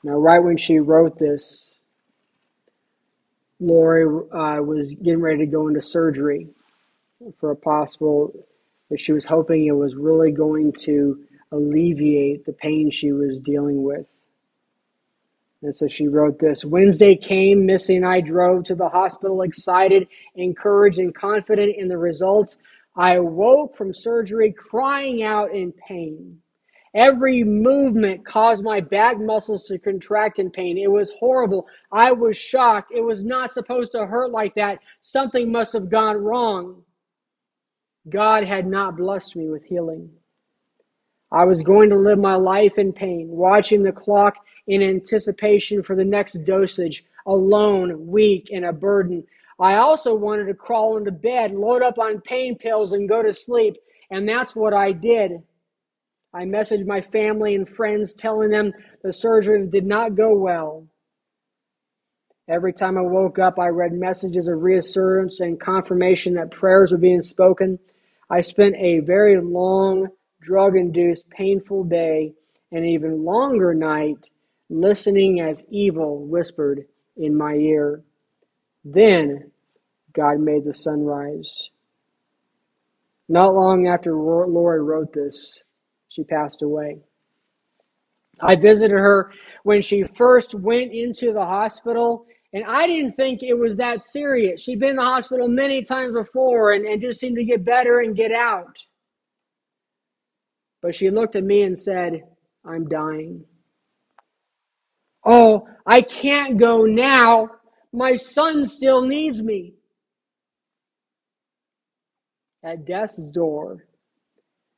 Now, 0.03 0.17
right 0.17 0.43
when 0.43 0.57
she 0.57 0.77
wrote 0.77 1.17
this, 1.17 1.73
Lori 3.59 4.05
uh, 4.05 4.61
was 4.61 4.93
getting 4.93 5.21
ready 5.21 5.39
to 5.39 5.45
go 5.47 5.67
into 5.67 5.81
surgery 5.81 6.47
for 7.39 7.49
a 7.49 7.55
possible, 7.55 8.31
that 8.89 8.99
she 8.99 9.13
was 9.13 9.25
hoping 9.25 9.65
it 9.65 9.71
was 9.71 9.95
really 9.95 10.31
going 10.31 10.73
to 10.73 11.19
alleviate 11.51 12.45
the 12.45 12.53
pain 12.53 12.91
she 12.91 13.11
was 13.11 13.39
dealing 13.39 13.81
with. 13.81 14.07
And 15.65 15.75
so 15.75 15.87
she 15.87 16.07
wrote 16.07 16.37
this 16.37 16.63
Wednesday 16.63 17.15
came, 17.15 17.65
Missy 17.65 17.95
and 17.95 18.05
I 18.05 18.21
drove 18.21 18.65
to 18.65 18.75
the 18.75 18.87
hospital 18.87 19.41
excited, 19.41 20.07
encouraged, 20.35 20.99
and 20.99 21.13
confident 21.13 21.75
in 21.75 21.87
the 21.87 21.97
results. 21.97 22.59
I 22.95 23.15
awoke 23.15 23.75
from 23.75 23.91
surgery 23.91 24.53
crying 24.53 25.23
out 25.23 25.55
in 25.55 25.71
pain. 25.71 26.37
Every 26.93 27.43
movement 27.43 28.23
caused 28.23 28.63
my 28.63 28.79
back 28.79 29.19
muscles 29.19 29.63
to 29.63 29.79
contract 29.79 30.37
in 30.37 30.51
pain. 30.51 30.77
It 30.77 30.91
was 30.91 31.11
horrible. 31.19 31.65
I 31.91 32.11
was 32.11 32.37
shocked. 32.37 32.91
It 32.95 33.01
was 33.01 33.23
not 33.23 33.51
supposed 33.51 33.91
to 33.93 34.05
hurt 34.05 34.29
like 34.29 34.53
that. 34.53 34.77
Something 35.01 35.51
must 35.51 35.73
have 35.73 35.89
gone 35.89 36.17
wrong. 36.17 36.83
God 38.07 38.43
had 38.43 38.67
not 38.67 38.97
blessed 38.97 39.35
me 39.35 39.49
with 39.49 39.65
healing. 39.65 40.11
I 41.31 41.45
was 41.45 41.63
going 41.63 41.89
to 41.89 41.97
live 41.97 42.19
my 42.19 42.35
life 42.35 42.77
in 42.77 42.93
pain, 42.93 43.29
watching 43.29 43.81
the 43.81 43.91
clock 43.91 44.37
in 44.67 44.81
anticipation 44.81 45.83
for 45.83 45.95
the 45.95 46.03
next 46.03 46.33
dosage, 46.45 47.05
alone, 47.25 48.07
weak, 48.07 48.49
and 48.51 48.65
a 48.65 48.73
burden. 48.73 49.23
I 49.59 49.75
also 49.75 50.13
wanted 50.15 50.45
to 50.45 50.53
crawl 50.53 50.97
into 50.97 51.11
bed, 51.11 51.53
load 51.53 51.81
up 51.81 51.97
on 51.97 52.21
pain 52.21 52.57
pills, 52.57 52.91
and 52.91 53.07
go 53.07 53.21
to 53.21 53.33
sleep. 53.33 53.77
And 54.11 54.27
that's 54.27 54.55
what 54.55 54.73
I 54.73 54.91
did. 54.91 55.31
I 56.33 56.43
messaged 56.43 56.85
my 56.85 57.01
family 57.01 57.55
and 57.55 57.67
friends 57.67 58.13
telling 58.13 58.49
them 58.49 58.73
the 59.03 59.13
surgery 59.13 59.65
did 59.67 59.85
not 59.85 60.15
go 60.15 60.35
well. 60.35 60.87
Every 62.47 62.73
time 62.73 62.97
I 62.97 63.01
woke 63.01 63.39
up, 63.39 63.57
I 63.57 63.67
read 63.67 63.93
messages 63.93 64.47
of 64.47 64.61
reassurance 64.61 65.39
and 65.39 65.59
confirmation 65.59 66.33
that 66.35 66.51
prayers 66.51 66.91
were 66.91 66.97
being 66.97 67.21
spoken. 67.21 67.79
I 68.29 68.41
spent 68.41 68.75
a 68.75 68.99
very 68.99 69.39
long, 69.41 70.09
drug 70.41 70.75
induced, 70.75 71.29
painful 71.29 71.85
day 71.85 72.33
and 72.71 72.85
even 72.85 73.23
longer 73.23 73.73
night 73.73 74.29
listening 74.69 75.41
as 75.41 75.65
evil 75.69 76.25
whispered 76.25 76.85
in 77.17 77.37
my 77.37 77.53
ear. 77.53 78.03
Then 78.83 79.51
God 80.13 80.39
made 80.39 80.65
the 80.65 80.73
sun 80.73 81.01
rise. 81.03 81.69
Not 83.27 83.53
long 83.53 83.87
after 83.87 84.15
Lori 84.15 84.81
wrote 84.81 85.13
this, 85.13 85.59
she 86.09 86.23
passed 86.23 86.61
away. 86.61 86.99
I 88.41 88.55
visited 88.55 88.95
her 88.95 89.31
when 89.63 89.81
she 89.81 90.03
first 90.03 90.53
went 90.53 90.91
into 90.91 91.33
the 91.33 91.45
hospital, 91.45 92.25
and 92.53 92.63
I 92.67 92.85
didn't 92.85 93.13
think 93.13 93.41
it 93.41 93.53
was 93.53 93.77
that 93.77 94.03
serious. 94.03 94.61
She'd 94.61 94.79
been 94.79 94.91
in 94.91 94.95
the 94.97 95.03
hospital 95.03 95.47
many 95.47 95.83
times 95.83 96.13
before 96.13 96.73
and, 96.73 96.85
and 96.85 97.01
just 97.01 97.19
seemed 97.19 97.37
to 97.37 97.43
get 97.43 97.65
better 97.65 97.99
and 97.99 98.15
get 98.15 98.31
out. 98.31 98.77
But 100.81 100.95
she 100.95 101.09
looked 101.09 101.35
at 101.35 101.43
me 101.43 101.63
and 101.63 101.77
said, 101.77 102.23
I'm 102.63 102.87
dying. 102.87 103.45
Oh, 105.25 105.67
I 105.85 106.01
can't 106.01 106.57
go 106.57 106.85
now. 106.85 107.49
My 107.91 108.15
son 108.15 108.65
still 108.65 109.01
needs 109.01 109.41
me. 109.41 109.73
At 112.63 112.85
death's 112.85 113.21
door, 113.21 113.85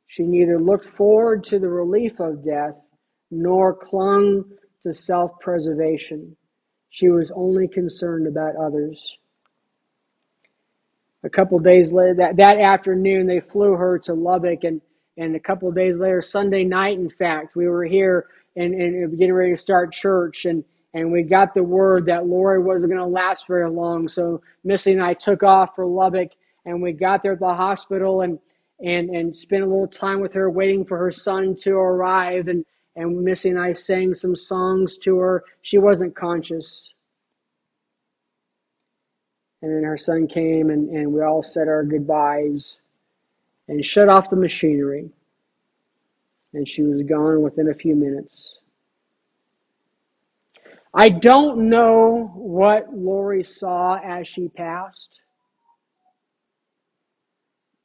she 0.08 0.24
neither 0.24 0.60
looked 0.60 0.88
forward 0.96 1.44
to 1.46 1.60
the 1.60 1.70
relief 1.70 2.20
of 2.20 2.44
death 2.44 2.76
nor 3.30 3.76
clung 3.76 4.46
to 4.84 4.94
self 4.94 5.40
preservation. 5.40 6.36
She 6.90 7.10
was 7.10 7.32
only 7.32 7.68
concerned 7.68 8.28
about 8.28 8.56
others. 8.56 9.18
A 11.24 11.30
couple 11.30 11.60
days 11.60 11.92
later, 11.92 12.14
that, 12.16 12.38
that 12.38 12.58
afternoon, 12.60 13.28
they 13.28 13.42
flew 13.42 13.74
her 13.74 14.00
to 14.00 14.14
Lubbock, 14.14 14.64
and, 14.64 14.82
and 15.18 15.36
a 15.36 15.40
couple 15.40 15.70
days 15.72 15.98
later, 15.98 16.22
Sunday 16.22 16.64
night, 16.64 16.98
in 16.98 17.10
fact, 17.10 17.56
we 17.56 17.68
were 17.68 17.84
here 17.84 18.28
and, 18.58 18.74
and 18.74 19.18
getting 19.18 19.34
ready 19.34 19.52
to 19.52 19.58
start 19.58 19.94
church, 19.94 20.46
and, 20.46 20.64
and 20.94 21.12
we 21.12 21.24
got 21.24 21.54
the 21.54 21.64
word 21.64 22.06
that 22.08 22.26
Lori 22.26 22.62
wasn't 22.62 22.92
going 22.92 23.02
to 23.02 23.08
last 23.08 23.48
very 23.48 23.70
long. 23.70 24.08
So 24.08 24.42
Missy 24.64 24.94
and 24.94 25.02
I 25.04 25.14
took 25.14 25.44
off 25.44 25.76
for 25.76 25.86
Lubbock, 25.86 26.32
and 26.66 26.82
we 26.82 26.92
got 26.92 27.24
there 27.24 27.34
at 27.34 27.40
the 27.40 27.54
hospital, 27.54 28.22
and 28.22 28.40
and 28.80 29.10
and 29.10 29.36
spent 29.36 29.64
a 29.64 29.68
little 29.68 29.88
time 29.88 30.20
with 30.20 30.34
her, 30.34 30.50
waiting 30.50 30.86
for 30.86 30.98
her 30.98 31.12
son 31.12 31.56
to 31.62 31.76
arrive, 31.76 32.48
and 32.48 32.66
and 32.96 33.24
Missy 33.24 33.50
and 33.50 33.60
I 33.60 33.74
sang 33.74 34.14
some 34.14 34.36
songs 34.36 34.98
to 35.00 35.18
her. 35.20 35.44
She 35.62 35.78
wasn't 35.78 36.16
conscious. 36.16 36.94
And 39.62 39.76
then 39.76 39.84
her 39.84 39.98
son 39.98 40.28
came, 40.28 40.70
and, 40.70 40.90
and 40.90 41.12
we 41.12 41.22
all 41.22 41.42
said 41.42 41.68
our 41.68 41.84
goodbyes 41.84 42.78
and 43.68 43.86
shut 43.86 44.10
off 44.10 44.30
the 44.30 44.36
machinery. 44.36 45.10
And 46.58 46.68
she 46.68 46.82
was 46.82 47.04
gone 47.04 47.44
within 47.44 47.70
a 47.70 47.74
few 47.76 47.96
minutes. 47.96 48.58
I 50.92 51.08
don't 51.08 51.70
know 51.70 52.32
what 52.34 52.92
Lori 52.92 53.44
saw 53.44 54.00
as 54.04 54.28
she 54.28 54.48
passed, 54.48 55.20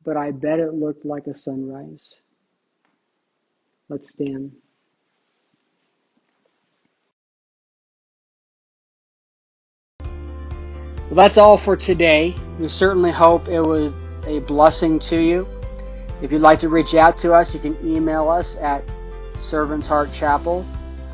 but 0.03 0.16
I 0.16 0.31
bet 0.31 0.59
it 0.59 0.73
looked 0.73 1.05
like 1.05 1.27
a 1.27 1.37
sunrise. 1.37 2.14
Let's 3.91 4.09
stand. 4.09 4.53
Well, 10.01 10.07
that's 11.11 11.37
all 11.37 11.59
for 11.59 11.77
today. 11.77 12.35
We 12.59 12.70
certainly 12.70 13.11
hope 13.11 13.49
it 13.49 13.61
was 13.61 13.93
a 14.27 14.39
blessing 14.39 14.99
to 15.01 15.20
you. 15.20 15.47
If 16.23 16.31
you'd 16.31 16.41
like 16.41 16.61
to 16.61 16.68
reach 16.68 16.95
out 16.95 17.18
to 17.18 17.35
us, 17.35 17.53
you 17.53 17.59
can 17.59 17.77
email 17.85 18.29
us 18.29 18.57
at 18.57 18.85
servantsheartchapel 19.35 20.64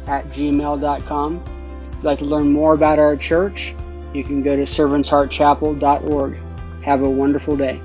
at 0.07 0.29
gmail.com. 0.29 1.37
If 1.37 1.95
you'd 1.97 2.05
like 2.05 2.19
to 2.19 2.27
learn 2.27 2.53
more 2.53 2.75
about 2.75 2.99
our 2.99 3.17
church, 3.17 3.75
you 4.13 4.23
can 4.23 4.43
go 4.43 4.55
to 4.55 4.63
servantsheartchapel.org. 4.63 6.39
Have 6.83 7.03
a 7.03 7.09
wonderful 7.09 7.57
day. 7.57 7.81